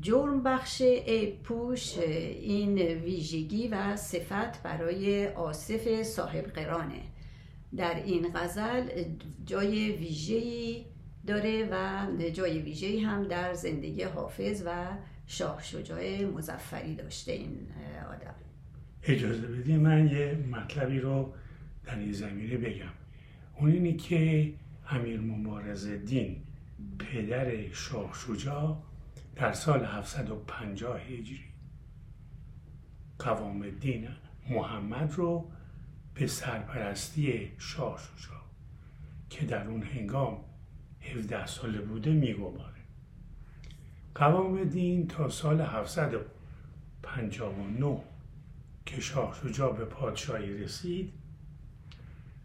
جرم 0.00 0.42
بخش 0.42 0.82
پوش 1.44 1.98
این 1.98 2.78
ویژگی 2.78 3.68
و 3.68 3.96
صفت 3.96 4.62
برای 4.62 5.28
آصف 5.28 6.02
صاحب 6.02 6.44
قرانه. 6.44 7.02
در 7.76 8.02
این 8.04 8.28
غزل 8.34 9.04
جای 9.46 9.92
ویژه‌ای 9.92 10.84
داره 11.26 11.68
و 11.72 12.06
جای 12.30 12.58
ویژه‌ای 12.58 13.00
هم 13.00 13.28
در 13.28 13.54
زندگی 13.54 14.02
حافظ 14.02 14.62
و 14.66 14.86
شاه 15.26 15.62
شجاع 15.62 16.24
مزفری 16.24 16.94
داشته 16.94 17.32
این 17.32 17.68
آدم. 18.10 18.34
اجازه 19.02 19.46
بدی 19.46 19.76
من 19.76 20.08
یه 20.08 20.44
مطلبی 20.50 21.00
رو 21.00 21.34
در 21.84 21.98
این 21.98 22.12
زمینه 22.12 22.56
بگم. 22.56 22.92
اون 23.56 23.70
اینه 23.70 23.92
که 23.92 24.52
امیر 24.88 25.20
مبارز 25.20 25.86
دین 25.86 26.36
پدر 26.98 27.72
شاه 27.72 28.14
شجاع 28.26 28.82
در 29.36 29.52
سال 29.52 29.84
750 29.84 31.00
هجری. 31.00 31.44
قوام 33.18 33.62
الدین 33.62 34.08
محمد 34.50 35.12
رو 35.12 35.50
به 36.14 36.26
سرپرستی 36.26 37.52
شاه 37.58 37.98
شجاع 37.98 38.38
که 39.30 39.46
در 39.46 39.68
اون 39.68 39.82
هنگام 39.82 40.44
17 41.00 41.46
ساله 41.46 41.80
بوده 41.80 42.12
میگماره 42.12 42.74
قوام 44.14 44.64
دین 44.64 45.08
تا 45.08 45.28
سال 45.28 45.60
759 45.60 48.00
که 48.88 49.00
شاه 49.00 49.40
شجاع 49.42 49.76
به 49.76 49.84
پادشاهی 49.84 50.54
رسید. 50.54 51.12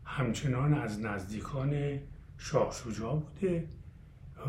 همچنان 0.05 0.73
از 0.73 1.01
نزدیکان 1.01 1.99
شاه 2.37 2.83
شجاع 2.83 3.15
بوده 3.15 3.67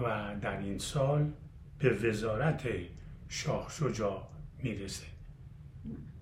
و 0.02 0.34
در 0.40 0.58
این 0.58 0.78
سال 0.78 1.30
به 1.78 1.90
وزارت 1.90 2.68
شاه 3.28 3.66
شجاع 3.70 4.28
می‌رسه. 4.62 5.06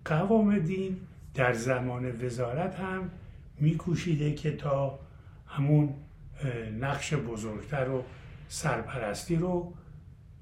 قوام 0.05 0.59
دین 0.59 1.01
در 1.35 1.53
زمان 1.53 2.25
وزارت 2.25 2.75
هم 2.75 3.11
میکوشیده 3.59 4.35
که 4.35 4.57
تا 4.57 4.99
همون 5.47 5.95
نقش 6.81 7.15
بزرگتر 7.15 7.91
و 7.91 8.05
سرپرستی 8.49 9.37
رو 9.37 9.75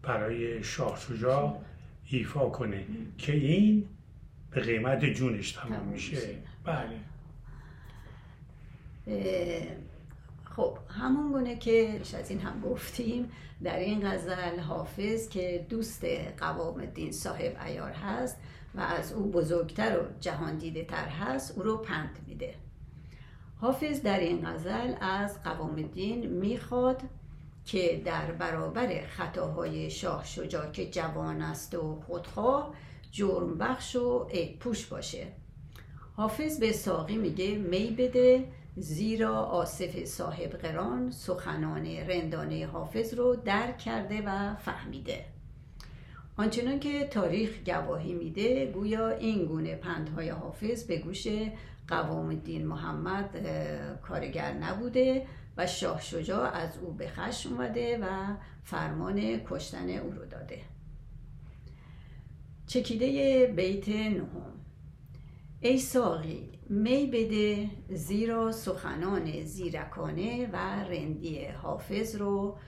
برای 0.03 0.64
شاه 0.64 0.99
شجاع 0.99 1.61
ایفا 2.05 2.49
کنه. 2.49 2.85
که 3.19 3.33
این 3.33 3.88
به 4.50 4.60
قیمت 4.60 5.04
جونش 5.04 5.52
تمام 5.52 5.86
میشه. 5.86 6.36
بله. 6.64 7.00
خب 10.44 10.78
همون 10.88 11.32
گونه 11.32 11.56
که 11.56 12.00
از 12.18 12.30
این 12.30 12.40
هم 12.40 12.60
گفتیم 12.60 13.30
در 13.62 13.78
این 13.78 14.10
غزل 14.10 14.60
حافظ 14.60 15.28
که 15.28 15.66
دوست 15.68 16.04
قوام 16.38 16.80
الدین 16.80 17.12
صاحب 17.12 17.56
ایار 17.66 17.92
هست 17.92 18.36
و 18.74 18.80
از 18.80 19.12
او 19.12 19.30
بزرگتر 19.30 19.98
و 19.98 20.02
جهان 20.20 20.56
دیده 20.56 20.84
تر 20.84 21.08
هست 21.08 21.58
او 21.58 21.62
رو 21.62 21.76
پند 21.76 22.18
میده. 22.26 22.54
حافظ 23.60 24.02
در 24.02 24.20
این 24.20 24.46
غزل 24.46 24.94
از 25.00 25.42
قوام 25.42 25.74
الدین 25.74 26.26
می‌خواد 26.26 27.02
که 27.64 28.02
در 28.04 28.32
برابر 28.32 29.06
خطاهای 29.06 29.90
شاه 29.90 30.24
شجاع 30.24 30.70
که 30.70 30.90
جوان 30.90 31.42
است 31.42 31.74
و 31.74 32.00
خودخواه 32.06 32.74
جرم 33.11 33.59
بخش 33.59 33.96
و 33.96 34.27
پوش 34.61 34.87
باشه. 34.87 35.27
حافظ 36.16 36.59
به 36.59 36.73
ساقی 36.73 37.16
میگه 37.16 37.55
می 37.55 37.90
بده 37.90 38.44
زیرا 38.77 39.37
آصف 39.37 40.05
صاحب 40.05 40.51
قران 40.51 41.11
سخنان 41.11 41.87
رندانه 41.87 42.66
حافظ 42.66 43.14
رو 43.14 43.37
درک 43.37 43.79
کرده 43.79 44.23
و 44.27 44.55
فهمیده. 44.55 45.25
آنچنان 46.37 46.81
که 46.81 47.05
تاریخ 47.05 47.51
گواهی 47.66 48.14
میده 48.14 48.66
گویا 48.66 49.09
این 49.09 49.44
گونه 49.44 49.77
پندهای 49.77 50.29
حافظ 50.29 50.85
به 50.85 50.96
گوش 50.96 51.27
قوام 51.88 52.29
الدین 52.29 52.66
محمد 52.66 53.37
کارگر 54.03 54.53
نبوده 54.53 55.27
و 55.57 55.66
شاه 55.66 56.01
شجاع 56.01 56.51
از 56.51 56.79
او 56.79 56.92
به 56.92 57.09
خشم 57.09 57.53
اومده 57.53 57.99
و 57.99 58.07
فرمان 58.64 59.40
کشتن 59.49 59.88
او 59.88 60.11
رو 60.11 60.27
داده. 60.27 60.59
چکیده 62.70 63.46
بیت 63.56 63.88
نهم. 63.88 64.52
ای 65.61 65.78
ساقی 65.78 66.48
می 66.68 67.06
بده 67.06 67.70
زیرا 67.88 68.52
سخنان 68.52 69.42
زیرکانه 69.42 70.50
و 70.52 70.56
رندی 70.90 71.44
حافظ 71.44 72.16
رو 72.16 72.59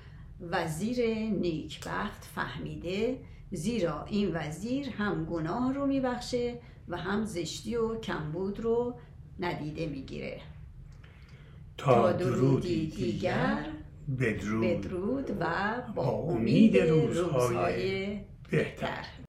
وزیر 0.40 1.06
نیکبخت 1.30 2.24
فهمیده 2.24 3.18
زیرا 3.50 4.04
این 4.04 4.30
وزیر 4.34 4.88
هم 4.88 5.24
گناه 5.24 5.72
رو 5.72 5.86
میبخشه 5.86 6.58
و 6.88 6.96
هم 6.96 7.24
زشتی 7.24 7.76
و 7.76 8.00
کمبود 8.00 8.60
رو 8.60 8.94
ندیده 9.40 9.86
می‌گیره. 9.86 10.40
تا 11.78 12.12
درودی 12.12 12.86
دیگر 12.86 13.66
بدرود, 14.20 14.64
بدرود 14.64 15.30
و 15.40 15.74
با 15.94 16.08
امید 16.08 16.76
روزهای 16.76 18.18
بهتر. 18.50 19.21